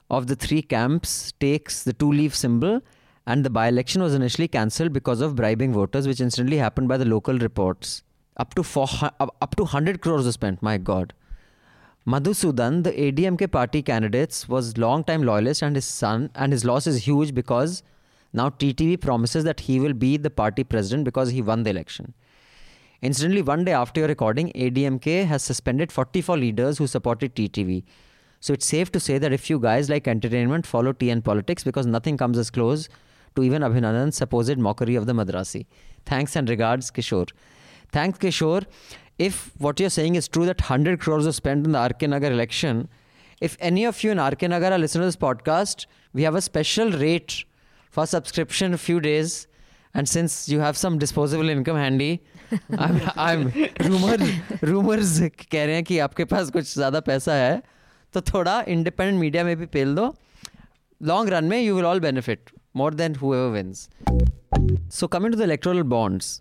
of 0.09 0.25
the 0.25 0.35
three 0.35 0.63
camps 0.63 1.31
takes 1.39 1.83
the 1.83 1.93
two 1.93 2.11
leaf 2.11 2.35
symbol, 2.35 2.81
and 3.27 3.45
the 3.45 3.51
by 3.51 3.67
election 3.67 4.01
was 4.01 4.15
initially 4.15 4.47
cancelled 4.47 4.93
because 4.93 5.21
of 5.21 5.35
bribing 5.35 5.73
voters, 5.73 6.07
which 6.07 6.21
incidentally 6.21 6.57
happened 6.57 6.87
by 6.87 6.97
the 6.97 7.05
local 7.05 7.37
reports. 7.37 8.01
Up 8.37 8.55
to 8.55 8.63
four, 8.63 8.87
up 8.99 9.15
uh, 9.19 9.27
up 9.43 9.55
to 9.57 9.63
100 9.63 10.01
crores 10.01 10.25
was 10.25 10.33
spent, 10.33 10.63
my 10.63 10.79
god. 10.79 11.13
Madhusudan, 12.07 12.81
the 12.83 12.91
ADMK 12.91 13.51
party 13.51 13.83
candidates, 13.83 14.49
was 14.49 14.75
long-time 14.79 15.21
loyalist, 15.21 15.61
and 15.61 15.75
his 15.75 15.85
son 15.85 16.31
and 16.33 16.51
his 16.51 16.65
loss 16.65 16.87
is 16.87 17.05
huge 17.05 17.35
because 17.35 17.83
now 18.33 18.49
TTV 18.49 18.99
promises 18.99 19.43
that 19.43 19.59
he 19.59 19.79
will 19.79 19.93
be 19.93 20.17
the 20.17 20.31
party 20.31 20.63
president 20.63 21.05
because 21.05 21.29
he 21.29 21.43
won 21.43 21.61
the 21.61 21.69
election. 21.69 22.15
Incidentally, 23.01 23.41
one 23.41 23.65
day 23.65 23.74
after 23.74 24.01
your 24.01 24.08
recording, 24.08 24.51
ADMK 24.53 25.25
has 25.25 25.43
suspended 25.43 25.91
44 25.91 26.38
leaders 26.38 26.77
who 26.77 26.86
supported 26.86 27.36
TTV. 27.36 27.84
So 28.39 28.53
it's 28.53 28.65
safe 28.65 28.91
to 28.91 29.00
say 29.00 29.17
that 29.17 29.34
if 29.34 29.50
you 29.50 29.60
guys 29.60 29.89
like 29.89 30.08
entertainment, 30.08 30.67
follow 30.67 30.93
TN 30.93 31.24
politics 31.24 31.63
because 31.63 31.88
nothing 31.88 32.15
comes 32.15 32.38
as 32.38 32.51
close 32.51 32.89
to 33.36 33.43
even 33.43 33.63
Abhinandan's 33.63 34.17
supposed 34.17 34.58
mockery 34.60 34.96
of 34.96 35.08
the 35.08 35.13
Madrasi. 35.13 35.65
Thanks 36.05 36.36
and 36.36 36.48
regards, 36.48 36.91
Kishore. 36.91 37.31
Thanks, 37.91 38.20
Kishore. 38.20 38.65
If 39.17 39.51
what 39.58 39.79
you're 39.79 39.89
saying 39.89 40.15
is 40.15 40.27
true 40.27 40.46
that 40.46 40.62
100 40.62 41.00
crores 41.00 41.25
was 41.25 41.36
spent 41.36 41.65
in 41.65 41.72
the 41.72 41.81
RK 41.81 42.03
Nagar 42.03 42.31
election, 42.31 42.88
if 43.39 43.58
any 43.60 43.84
of 43.86 44.03
you 44.03 44.12
in 44.12 44.22
RK 44.22 44.43
Nagar 44.43 44.74
are 44.74 44.77
listening 44.77 45.02
to 45.02 45.08
this 45.08 45.15
podcast, 45.15 45.88
we 46.13 46.21
have 46.21 46.36
a 46.36 46.41
special 46.41 46.91
rate 46.91 47.45
for 47.89 48.06
subscription 48.06 48.75
a 48.75 48.78
few 48.78 48.99
days. 48.99 49.47
And 49.93 50.08
since 50.10 50.36
you 50.49 50.60
have 50.60 50.77
some 50.77 50.97
disposable 50.99 51.49
income 51.49 51.75
handy, 51.75 52.21
I'm, 52.84 52.99
I'm 53.23 53.41
rumor 53.88 54.17
rumors 54.69 55.19
कह 55.51 55.65
रहे 55.65 55.75
हैं 55.75 55.84
कि 55.84 55.97
आपके 56.06 56.25
पास 56.34 56.49
कुछ 56.58 56.73
ज़्यादा 56.73 56.99
पैसा 57.10 57.34
है 57.36 57.62
तो 58.13 58.21
थोड़ा 58.34 58.54
इंडिपेंडेंट 58.75 59.19
मीडिया 59.19 59.43
में 59.43 59.56
भी 59.58 59.65
पेल 59.73 59.93
दो 59.95 60.06
लॉन्ग 61.12 61.30
रन 61.34 61.45
में 61.51 61.60
you 61.62 61.75
will 61.75 61.86
all 61.86 61.99
benefit 61.99 62.49
more 62.77 62.93
than 63.01 63.15
whoever 63.23 63.51
wins 63.58 63.84
so 64.99 65.08
coming 65.17 65.36
to 65.36 65.41
the 65.41 65.47
electoral 65.49 65.84
bonds 65.95 66.32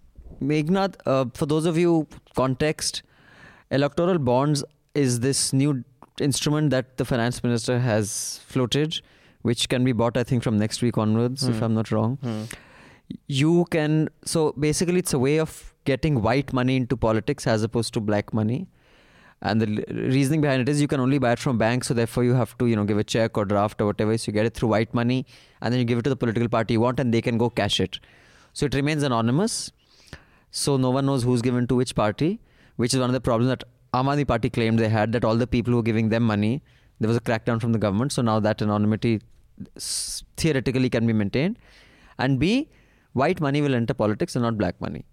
Meghnad, 0.51 0.95
uh, 1.07 1.25
for 1.35 1.47
those 1.55 1.67
of 1.73 1.79
you 1.85 1.95
context 2.37 3.03
electoral 3.79 4.19
bonds 4.31 4.65
is 5.05 5.21
this 5.27 5.43
new 5.53 5.75
instrument 6.29 6.71
that 6.79 6.97
the 7.03 7.05
finance 7.13 7.43
minister 7.45 7.79
has 7.91 8.15
floated 8.55 9.01
which 9.51 9.69
can 9.75 9.85
be 9.91 9.93
bought 10.03 10.17
i 10.17 10.25
think 10.33 10.43
from 10.49 10.59
next 10.67 10.83
week 10.89 10.99
onwards 11.07 11.47
if 11.53 11.57
Hmm. 11.57 11.65
i'm 11.69 11.79
not 11.83 11.93
wrong 11.97 12.19
Hmm. 12.27 12.43
You 13.27 13.67
can 13.71 14.09
so 14.25 14.53
basically 14.53 14.99
it's 14.99 15.13
a 15.13 15.19
way 15.19 15.39
of 15.39 15.75
getting 15.85 16.21
white 16.23 16.53
money 16.53 16.77
into 16.77 16.97
politics 16.97 17.47
as 17.47 17.63
opposed 17.63 17.95
to 17.95 18.01
black 18.01 18.33
money. 18.35 18.69
And 19.43 19.61
the 19.63 19.85
reasoning 19.95 20.43
behind 20.43 20.61
it 20.61 20.69
is 20.69 20.83
you 20.83 20.89
can 20.89 21.01
only 21.01 21.19
buy 21.19 21.33
it 21.33 21.39
from 21.39 21.57
banks 21.57 21.89
so 21.89 21.95
therefore 21.95 22.25
you 22.25 22.35
have 22.35 22.57
to 22.59 22.67
you 22.67 22.77
know 22.77 22.85
give 22.85 22.99
a 22.99 23.05
check 23.05 23.39
or 23.39 23.45
draft 23.45 23.81
or 23.81 23.87
whatever. 23.87 24.17
So 24.19 24.29
you 24.29 24.35
get 24.35 24.47
it 24.47 24.55
through 24.55 24.69
white 24.69 24.93
money 24.93 25.27
and 25.61 25.73
then 25.73 25.79
you 25.79 25.85
give 25.85 25.99
it 25.99 26.03
to 26.03 26.11
the 26.11 26.17
political 26.17 26.49
party 26.49 26.75
you 26.75 26.81
want 26.81 27.01
and 27.01 27.15
they 27.15 27.23
can 27.23 27.39
go 27.39 27.49
cash 27.49 27.81
it. 27.81 27.99
So 28.53 28.67
it 28.67 28.75
remains 28.75 29.03
anonymous. 29.03 29.73
So 30.51 30.77
no 30.77 30.91
one 30.91 31.07
knows 31.07 31.23
who's 31.23 31.43
given 31.43 31.67
to 31.69 31.75
which 31.75 31.95
party 31.95 32.41
which 32.77 32.93
is 32.95 33.01
one 33.01 33.09
of 33.09 33.15
the 33.15 33.21
problems 33.21 33.49
that 33.49 33.65
Aam 33.95 34.07
Aadmi 34.07 34.27
party 34.27 34.51
claimed 34.51 34.79
they 34.79 34.89
had 34.89 35.13
that 35.13 35.25
all 35.25 35.37
the 35.37 35.47
people 35.47 35.73
who 35.73 35.79
were 35.79 35.89
giving 35.91 36.11
them 36.11 36.23
money 36.23 36.63
there 37.01 37.09
was 37.09 37.17
a 37.17 37.21
crackdown 37.21 37.61
from 37.61 37.73
the 37.73 37.79
government. 37.79 38.13
So 38.13 38.23
now 38.23 38.39
that 38.41 38.61
anonymity 38.63 39.23
theoretically 40.37 40.91
can 40.91 41.07
be 41.07 41.13
maintained. 41.13 41.59
And 42.19 42.39
b 42.39 42.69
white 43.13 43.41
money 43.41 43.61
will 43.61 43.75
enter 43.75 43.95
politics 43.95 44.37
and 44.37 44.43
not 44.43 44.57
black 44.59 44.81
money 44.81 45.05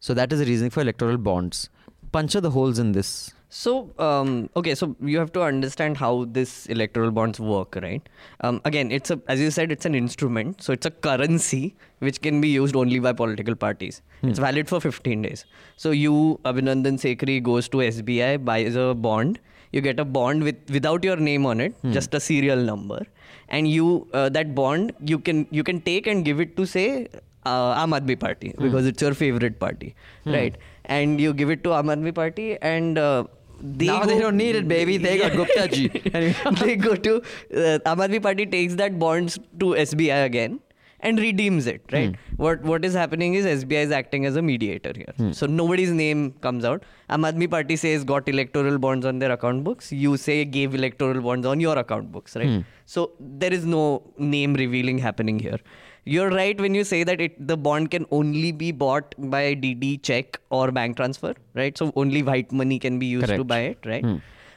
so 0.00 0.14
that 0.14 0.32
is 0.32 0.40
the 0.40 0.46
reason 0.46 0.70
for 0.70 0.80
electoral 0.80 1.16
bonds 1.16 1.68
puncture 2.12 2.40
the 2.40 2.50
holes 2.50 2.78
in 2.78 2.92
this 2.92 3.12
So, 3.54 3.72
um, 4.04 4.28
okay, 4.58 4.74
so 4.74 4.96
you 5.08 5.18
have 5.18 5.30
to 5.32 5.42
understand 5.46 5.98
how 6.02 6.24
this 6.36 6.52
electoral 6.74 7.10
bonds 7.10 7.38
work, 7.48 7.76
right? 7.82 8.06
Um, 8.40 8.60
again, 8.64 8.90
it's 8.98 9.10
a, 9.14 9.20
as 9.34 9.42
you 9.44 9.50
said, 9.56 9.74
it's 9.74 9.84
an 9.84 9.94
instrument. 9.98 10.62
So 10.66 10.72
it's 10.76 10.86
a 10.90 10.92
currency 11.08 11.60
which 11.98 12.20
can 12.26 12.40
be 12.44 12.48
used 12.52 12.74
only 12.82 12.98
by 13.06 13.12
political 13.18 13.54
parties. 13.54 14.00
It's 14.22 14.38
valid 14.38 14.70
for 14.72 14.80
15 14.80 15.20
days. 15.28 15.44
So 15.76 15.90
you, 15.90 16.14
Abhinandan 16.52 16.96
Sekhri, 17.04 17.36
goes 17.50 17.68
to 17.74 17.84
SBI, 17.88 18.42
buys 18.42 18.74
a 18.74 18.94
bond. 18.94 19.38
You 19.76 19.82
get 19.82 20.00
a 20.00 20.08
bond 20.16 20.48
with 20.48 20.74
without 20.78 21.04
your 21.10 21.18
name 21.28 21.44
on 21.52 21.60
it, 21.60 21.76
just 21.98 22.14
a 22.14 22.24
serial 22.30 22.64
number, 22.72 23.02
and 23.48 23.68
you 23.68 24.08
uh, 24.12 24.28
that 24.28 24.54
bond 24.54 24.92
you 25.00 25.18
can 25.18 25.46
you 25.50 25.62
can 25.62 25.80
take 25.80 26.06
and 26.06 26.24
give 26.24 26.40
it 26.40 26.56
to 26.56 26.66
say 26.66 27.08
uh, 27.44 27.74
Aam 27.84 27.98
Aadmi 27.98 28.18
Party 28.18 28.54
because 28.58 28.86
it's 28.86 29.02
your 29.02 29.14
favorite 29.14 29.58
party, 29.58 29.94
right? 30.24 30.56
And 30.84 31.20
you 31.20 31.32
give 31.34 31.50
it 31.50 31.64
to 31.64 31.70
Aam 31.70 31.94
Aadmi 31.94 32.14
Party, 32.14 32.56
and 32.60 32.98
uh, 32.98 33.24
they 33.60 33.86
now 33.86 34.00
go, 34.00 34.06
they 34.06 34.18
don't 34.18 34.36
need 34.36 34.56
it 34.56 34.68
baby. 34.68 34.96
They 34.96 35.18
got 35.18 35.32
gupta 35.40 35.68
ji. 35.68 35.88
They 36.64 36.76
go 36.76 36.94
to 36.94 37.16
uh, 37.16 37.78
Aam 37.92 38.04
Aadmi 38.06 38.22
Party 38.22 38.46
takes 38.46 38.74
that 38.76 38.98
bonds 38.98 39.38
to 39.60 39.74
SBI 39.86 40.24
again 40.24 40.60
and 41.02 41.18
redeems 41.18 41.66
it. 41.66 41.82
Right. 41.92 42.16
Hmm. 42.16 42.42
What 42.44 42.62
What 42.62 42.84
is 42.84 42.94
happening 42.94 43.34
is 43.34 43.46
SBI 43.52 43.84
is 43.88 43.90
acting 43.90 44.26
as 44.26 44.36
a 44.36 44.42
mediator 44.42 44.92
here. 44.96 45.14
Hmm. 45.16 45.32
So 45.32 45.46
nobody's 45.46 45.90
name 45.90 46.32
comes 46.46 46.64
out. 46.64 46.84
Aam 47.10 47.28
Aadmi 47.30 47.50
Party 47.50 47.76
says 47.76 48.04
got 48.04 48.28
electoral 48.28 48.78
bonds 48.78 49.06
on 49.12 49.18
their 49.18 49.32
account 49.32 49.64
books. 49.64 49.92
You 49.92 50.16
say 50.16 50.44
gave 50.44 50.74
electoral 50.74 51.20
bonds 51.20 51.46
on 51.46 51.60
your 51.60 51.78
account 51.78 52.12
books. 52.12 52.36
Right. 52.36 52.48
Hmm. 52.48 52.60
So 52.86 53.12
there 53.20 53.52
is 53.52 53.64
no 53.64 53.86
name 54.18 54.54
revealing 54.54 54.98
happening 54.98 55.38
here. 55.38 55.58
You're 56.04 56.30
right 56.30 56.60
when 56.60 56.74
you 56.74 56.84
say 56.84 57.04
that 57.04 57.20
it 57.20 57.34
the 57.48 57.56
bond 57.56 57.90
can 57.90 58.06
only 58.10 58.50
be 58.50 58.72
bought 58.72 59.14
by 59.18 59.54
DD 59.54 60.02
check 60.02 60.40
or 60.50 60.70
bank 60.72 60.96
transfer, 60.96 61.34
right? 61.54 61.76
So 61.78 61.92
only 61.94 62.22
white 62.22 62.50
money 62.50 62.78
can 62.78 62.98
be 62.98 63.06
used 63.06 63.28
to 63.28 63.44
buy 63.44 63.60
it, 63.72 63.86
right? 63.86 64.04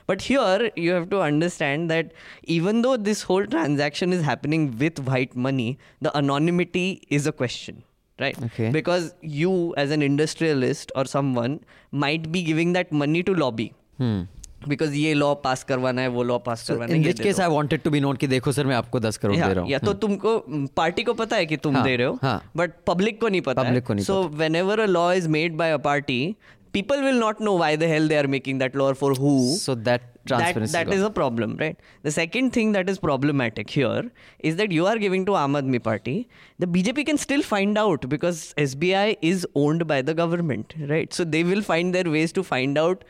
But 0.07 0.23
here 0.23 0.71
you 0.77 0.93
have 0.93 1.11
to 1.11 1.21
understand 1.21 1.91
that 1.91 2.13
even 2.45 2.83
though 2.83 2.97
this 3.11 3.23
whole 3.23 3.47
transaction 3.47 4.13
is 4.13 4.23
happening 4.23 4.67
with 4.79 4.99
white 5.13 5.37
money, 5.37 5.79
the 6.01 6.17
anonymity 6.17 6.89
is 7.11 7.27
a 7.27 7.33
question. 7.45 7.85
right? 8.19 8.43
Okay. 8.45 8.71
Because 8.71 9.15
you, 9.23 9.75
as 9.77 9.91
an 9.91 10.03
industrialist 10.03 10.93
or 10.95 11.05
someone, 11.05 11.61
might 11.91 12.31
be 12.33 12.43
giving 12.43 12.75
that 12.75 12.93
money 12.93 13.23
to 13.23 13.35
lobby. 13.35 13.73
Hmm. 13.99 14.21
Because 14.69 14.93
ये 14.93 15.13
law 15.15 15.35
पास 15.45 15.63
करवाना 15.65 16.03
है 16.03 16.09
वो 16.09 16.23
law 16.23 16.39
पास 16.39 16.65
So 16.65 16.69
करवाना 16.69 16.93
है 16.93 16.99
in 16.99 17.07
ये 17.07 17.13
which 17.13 17.23
they 17.23 17.25
case 17.25 17.39
दो। 17.39 17.45
I 17.45 17.49
wanted 17.49 17.85
to 17.85 17.93
be 17.93 18.01
known 18.05 18.19
कि 18.19 18.27
देखो 18.27 18.53
सर 18.53 18.67
मैं 18.67 18.75
आपको 18.77 19.01
10 19.01 19.17
करोड़ 19.17 19.37
या, 19.37 19.47
दे 19.49 19.55
रहा 19.55 19.63
हूँ 19.63 19.71
या 19.71 19.79
तो 19.79 19.93
तुमको 19.93 20.39
पार्टी 20.77 21.03
को 21.03 21.15
पता 21.15 21.37
है 21.37 21.47
कि 21.47 21.57
तुम 21.57 21.77
हाँ, 21.77 21.85
दे 21.85 21.97
रहे 21.97 22.07
हो 22.07 22.19
हाँ। 22.23 22.51
बट 22.57 22.73
पब्लिक 22.87 23.21
को 23.21 23.29
नहीं 23.29 23.41
पता 23.41 23.63
Public 23.63 23.87
को 23.87 23.95
नहीं 23.95 24.05
so 24.05 24.23
when 24.23 24.57
ever 24.57 24.81
a 24.81 24.87
law 24.87 25.13
is 25.13 25.27
made 25.27 25.57
by 25.57 25.73
a 25.73 25.77
party 25.77 26.37
people 26.78 27.02
will 27.08 27.20
not 27.26 27.40
know 27.48 27.54
why 27.64 27.76
the 27.84 27.88
hell 27.94 28.08
they 28.12 28.18
are 28.24 28.28
making 28.36 28.58
that 28.64 28.76
law 28.82 28.90
or 28.92 28.96
for 29.02 29.14
who 29.14 29.34
So 29.64 29.76
that 29.90 30.02
transparency. 30.28 30.28
that, 30.28 30.54
transparency 30.54 30.78
that 30.78 30.94
is 30.94 31.00
is 31.02 31.06
a 31.06 31.10
problem 31.20 31.56
right 31.64 31.80
the 32.08 32.12
second 32.12 32.52
thing 32.58 32.72
that 32.78 32.90
is 32.94 33.00
problematic 33.00 33.70
here 33.70 34.04
is 34.40 34.56
that 34.62 34.72
you 34.72 34.86
are 34.92 34.98
giving 35.06 35.26
to 35.28 35.34
Aam 35.42 35.58
Aadmi 35.60 35.82
party 35.90 36.16
the 36.60 36.68
bjp 36.76 37.06
can 37.10 37.20
still 37.26 37.44
find 37.50 37.78
out 37.78 38.08
because 38.14 38.54
sbi 38.66 39.04
is 39.34 39.48
owned 39.64 39.88
by 39.94 40.02
the 40.02 40.16
government 40.22 40.74
right 40.94 41.14
so 41.14 41.24
they 41.36 41.44
will 41.52 41.62
find 41.72 41.94
their 42.00 42.10
ways 42.16 42.34
to 42.40 42.44
find 42.54 42.78
out 42.86 43.04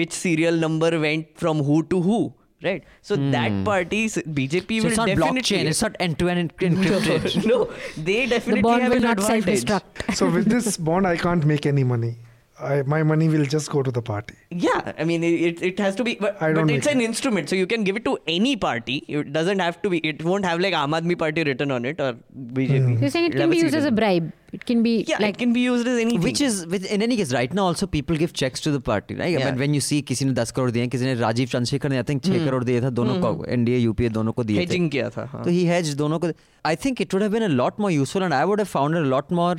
which 0.00 0.12
serial 0.12 0.56
number 0.66 0.92
went 1.08 1.36
from 1.44 1.62
who 1.70 1.82
to 1.94 2.00
who 2.08 2.20
right 2.64 2.84
so 3.02 3.16
hmm. 3.16 3.30
that 3.36 3.52
party 3.64 4.02
bjp 4.08 4.80
So 4.80 4.84
will 4.84 4.88
it's 4.88 4.96
not 4.96 5.06
definitely 5.06 5.40
blockchain. 5.42 5.64
It's 5.66 5.82
not 5.82 5.96
end-to-end 6.00 6.56
encrypted. 6.68 7.46
no 7.46 7.70
they 7.96 8.26
definitely 8.26 8.62
the 8.62 8.68
bond 8.68 8.82
have 8.82 8.92
will 8.92 8.98
an 8.98 9.02
not 9.10 9.18
advantage. 9.18 9.66
self-destruct. 9.68 10.14
So 10.14 10.30
with 10.30 10.46
this 10.48 10.76
bond, 10.76 11.06
I 11.06 11.16
can't 11.16 11.44
make 11.44 11.66
any 11.66 11.84
money. 11.84 12.12
I, 12.61 12.81
my 12.81 13.03
money 13.03 13.29
will 13.29 13.45
just 13.45 13.69
go 13.69 13.83
to 13.83 13.91
the 13.91 14.01
party. 14.01 14.33
Yeah, 14.49 14.93
I 14.97 15.03
mean 15.03 15.23
it, 15.23 15.41
it, 15.49 15.61
it 15.61 15.79
has 15.79 15.95
to 15.97 16.03
be, 16.03 16.15
but, 16.19 16.41
I 16.41 16.47
don't 16.53 16.65
but 16.65 16.73
it's 16.75 16.87
make 16.87 16.95
an 16.95 17.01
instrument, 17.01 17.49
so 17.51 17.55
you 17.55 17.67
can 17.67 17.83
give 17.83 17.95
it 17.97 18.03
to 18.05 18.17
any 18.27 18.55
party. 18.55 18.95
It 19.07 19.31
doesn't 19.31 19.59
have 19.59 19.79
to 19.83 19.91
be. 19.91 19.99
It 19.99 20.23
won't 20.23 20.43
have 20.43 20.59
like 20.59 20.73
Aam 20.73 20.95
Aadmi 20.99 21.19
Party 21.19 21.43
written 21.43 21.69
on 21.69 21.85
it 21.85 22.01
or 22.01 22.15
BJP. 22.55 22.99
You're 23.01 23.11
saying 23.11 23.25
it 23.25 23.35
It'll 23.35 23.41
can 23.41 23.41
have 23.41 23.51
be 23.51 23.57
used 23.57 23.75
as 23.75 23.83
a 23.83 23.89
serial- 23.89 23.95
bribe. 23.99 24.31
It 24.53 24.65
can 24.65 24.81
be 24.81 25.03
Yeah, 25.07 25.17
like 25.19 25.35
it 25.35 25.39
can 25.43 25.53
be 25.53 25.59
used 25.59 25.85
as 25.87 25.99
anything. 25.99 26.21
Which 26.23 26.41
is, 26.41 26.65
with, 26.65 26.89
in 26.91 27.03
any 27.03 27.15
case, 27.17 27.31
right 27.31 27.53
now 27.53 27.65
also 27.65 27.85
people 27.85 28.17
give 28.17 28.33
checks 28.33 28.59
to 28.61 28.71
the 28.71 28.81
party, 28.81 29.13
right? 29.13 29.31
Yeah. 29.37 29.45
When, 29.45 29.59
when 29.59 29.73
you 29.75 29.81
see 29.89 30.01
किसी 30.01 30.25
ने 30.25 30.33
10 30.33 30.51
करोड़ 30.51 30.71
दिए, 30.71 30.87
किसी 30.87 31.05
ने 31.05 31.13
राजीव 31.21 31.47
चंद्रशेखर 31.53 31.89
ने 31.89 31.99
I 31.99 32.03
think 32.09 32.23
6 32.23 32.45
crore 32.45 32.63
दिए 32.63 32.81
था 32.81 32.89
दोनों 33.01 33.19
को 33.21 33.45
एनडीए 33.57 33.77
यूपीए 33.77 34.09
दोनों 34.17 34.33
को 34.33 34.43
दिए 34.43 34.57
थे. 34.57 34.65
hedging 34.65 34.89
किया 34.89 35.09
था. 35.09 35.25
हाँ. 35.33 35.43
So 35.43 35.51
he 35.59 35.65
hedged 35.65 35.97
दोनों 35.97 36.19
को. 36.19 36.33
I 36.65 36.75
think 36.85 37.01
it 37.05 37.13
would 37.13 37.21
have 37.21 37.31
been 37.37 37.47
a 37.51 37.53
lot 37.61 37.77
more 37.77 37.91
useful, 37.91 38.23
and 38.29 38.33
I 38.33 38.43
would 38.45 38.65
have 38.65 38.73
found 38.75 38.95
it 38.95 39.05
a 39.05 39.11
lot 39.15 39.29
more, 39.41 39.55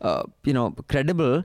uh, 0.00 0.22
you 0.44 0.54
know, 0.54 0.70
credible. 0.94 1.42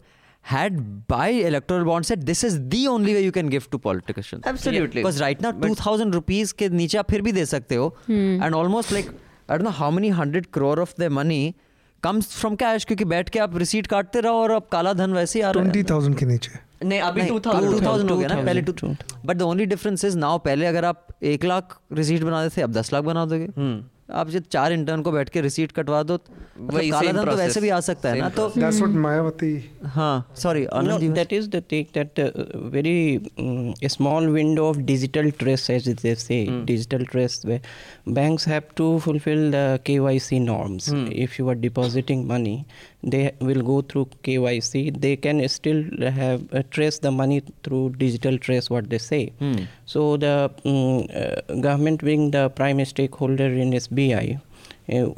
Had 0.48 0.74
by 1.12 1.28
electoral 1.50 1.84
bond 1.86 2.06
said 2.08 2.24
this 2.26 2.42
is 2.48 2.56
the 2.72 2.80
only 2.90 3.14
way 3.14 3.22
you 3.22 3.30
can 3.36 3.48
give 3.54 3.64
to 3.70 3.78
politicians. 3.86 4.42
Absolutely. 4.50 5.02
Because 5.02 5.20
right 5.22 5.40
now 5.46 5.50
But- 5.62 5.72
2000 5.72 6.14
rupees 6.18 6.52
के 6.60 6.68
नीचे 6.80 6.98
आप 6.98 7.10
फिर 7.10 7.22
भी 7.22 7.32
दे 7.38 7.44
सकते 7.52 7.74
हो. 7.74 7.88
And 8.10 8.58
almost 8.60 8.92
like 8.96 9.08
I 9.48 9.56
don't 9.56 9.68
know 9.68 9.76
how 9.80 9.90
many 9.96 10.12
hundred 10.20 10.50
crore 10.58 10.76
of 10.84 10.94
their 11.02 11.14
money 11.18 11.40
comes 12.02 12.30
from 12.42 12.56
cash 12.62 12.84
क्योंकि 12.84 13.04
बैठ 13.14 13.28
के 13.28 13.38
आप 13.38 13.56
रिसीट 13.58 13.86
काटते 13.94 14.20
रहो 14.28 14.42
और 14.42 14.50
अब 14.50 14.68
काला 14.72 14.92
धन 15.02 15.12
वैसे 15.14 15.38
ही 15.38 15.42
आ 15.44 15.50
रहा 15.50 15.64
है. 15.64 15.70
Twenty 15.72 15.84
thousand 15.90 16.18
के 16.18 16.26
नीचे. 16.26 16.58
नहीं 16.84 17.00
अभी 17.00 17.20
नहीं, 17.20 17.30
2000 17.40 17.78
2000 17.80 18.10
हो 18.10 18.16
गया 18.16 18.28
ना 18.28 18.34
पहले 18.44 18.62
to 18.62 18.72
but 19.26 19.36
the 19.36 19.42
only 19.42 19.66
difference 19.66 20.04
is 20.04 20.16
now 20.18 20.38
पहले 20.46 20.66
अगर 20.66 20.84
आप 20.84 21.06
एक 21.34 21.44
लाख 21.44 21.78
रिसीट 21.92 22.22
बनाते 22.22 22.56
थे 22.56 22.62
अब 22.62 22.72
दस 22.72 22.92
लाख 22.92 23.04
बना 23.04 23.24
दोगे 23.26 23.46
आप 24.08 24.28
जब 24.30 24.42
चार 24.50 24.72
इंटर्न 24.72 25.02
को 25.02 25.12
बैठ 25.12 25.28
के 25.28 25.40
रिसीट 25.40 25.72
कटवा 25.72 26.02
दो 26.02 26.16
तो 26.16 26.32
वही 26.58 26.90
काला 26.90 27.12
धन 27.12 27.30
तो 27.30 27.36
वैसे 27.36 27.60
भी 27.60 27.68
आ 27.68 27.78
सकता 27.80 28.08
है 28.08 28.18
ना 28.20 28.28
तो 28.28 28.48
दैट्स 28.48 28.80
व्हाट 28.80 28.94
मायावती 28.96 29.48
हाँ 29.94 30.32
sorry 30.36 30.66
no 30.84 30.98
that 31.14 31.32
is 31.32 31.48
the 31.50 31.62
thing 31.72 31.86
that 31.94 32.20
very 32.74 33.88
small 33.88 34.28
window 34.30 34.68
of 34.68 34.78
digital 34.92 35.30
trace 35.38 35.68
as 35.70 35.88
they 36.02 36.14
say 36.14 36.44
digital 36.66 37.04
trace 37.04 37.40
as 38.14 38.24
they 38.24 38.44
say, 38.44 38.54
digital 38.54 38.72
trace, 38.72 39.00
where 39.00 39.00
banks 39.00 39.00
have 39.00 39.00
to 39.00 39.00
fulfill 39.00 39.50
the 39.50 39.80
KYC 39.84 40.40
norms. 40.42 40.88
If 41.12 41.38
you 41.38 41.48
are 41.48 41.54
depositing 41.54 42.26
money, 42.26 42.66
they 43.02 43.32
will 43.40 43.62
go 43.62 43.82
through 43.82 44.08
KYC. 44.22 45.00
They 45.00 45.16
can 45.16 45.46
still 45.48 45.84
have 46.10 46.42
uh, 46.54 46.62
trace 46.70 47.00
the 47.00 47.10
money 47.10 47.42
through 47.62 47.90
digital 47.98 48.38
trace, 48.38 48.70
what 48.70 48.90
they 48.90 48.98
say. 48.98 49.32
So 49.84 50.16
the 50.16 50.50
um, 50.64 51.06
uh, 51.14 51.60
government 51.60 52.04
being 52.04 52.30
the 52.32 52.48
prime 52.50 52.84
stakeholder 52.84 53.46
in 53.46 53.72
SBI. 53.72 54.40
Uh, 54.88 55.08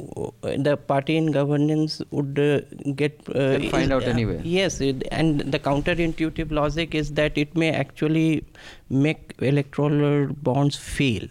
the 0.57 0.75
party 0.75 1.15
in 1.15 1.31
governance 1.31 2.01
would 2.09 2.39
uh, 2.39 2.61
get 2.95 3.21
uh, 3.35 3.59
find 3.69 3.93
out 3.93 4.03
uh, 4.03 4.07
anyway. 4.07 4.41
Yes, 4.43 4.81
it, 4.81 5.07
and 5.11 5.41
the 5.41 5.59
counterintuitive 5.59 6.51
logic 6.51 6.95
is 6.95 7.13
that 7.13 7.37
it 7.37 7.55
may 7.55 7.71
actually 7.71 8.43
make 8.89 9.35
electoral 9.39 10.27
bonds 10.33 10.75
fail 10.75 11.27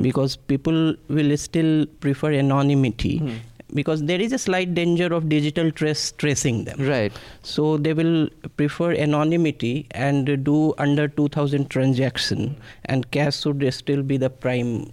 because 0.00 0.36
people 0.36 0.94
will 1.08 1.36
still 1.36 1.84
prefer 2.00 2.32
anonymity. 2.32 3.42
Because 3.74 4.04
there 4.04 4.20
is 4.20 4.32
a 4.32 4.38
slight 4.38 4.72
danger 4.74 5.12
of 5.12 5.28
digital 5.28 5.72
trace 5.72 6.12
tracing 6.12 6.64
them. 6.64 6.78
Right. 6.78 7.12
So 7.42 7.76
they 7.76 7.92
will 7.92 8.28
prefer 8.56 8.92
anonymity 8.92 9.86
and 9.90 10.44
do 10.44 10.74
under 10.78 11.08
2000 11.08 11.68
transaction, 11.70 12.56
and 12.84 13.10
cash 13.10 13.40
should 13.40 13.74
still 13.74 14.02
be 14.02 14.16
the 14.16 14.30
prime 14.30 14.92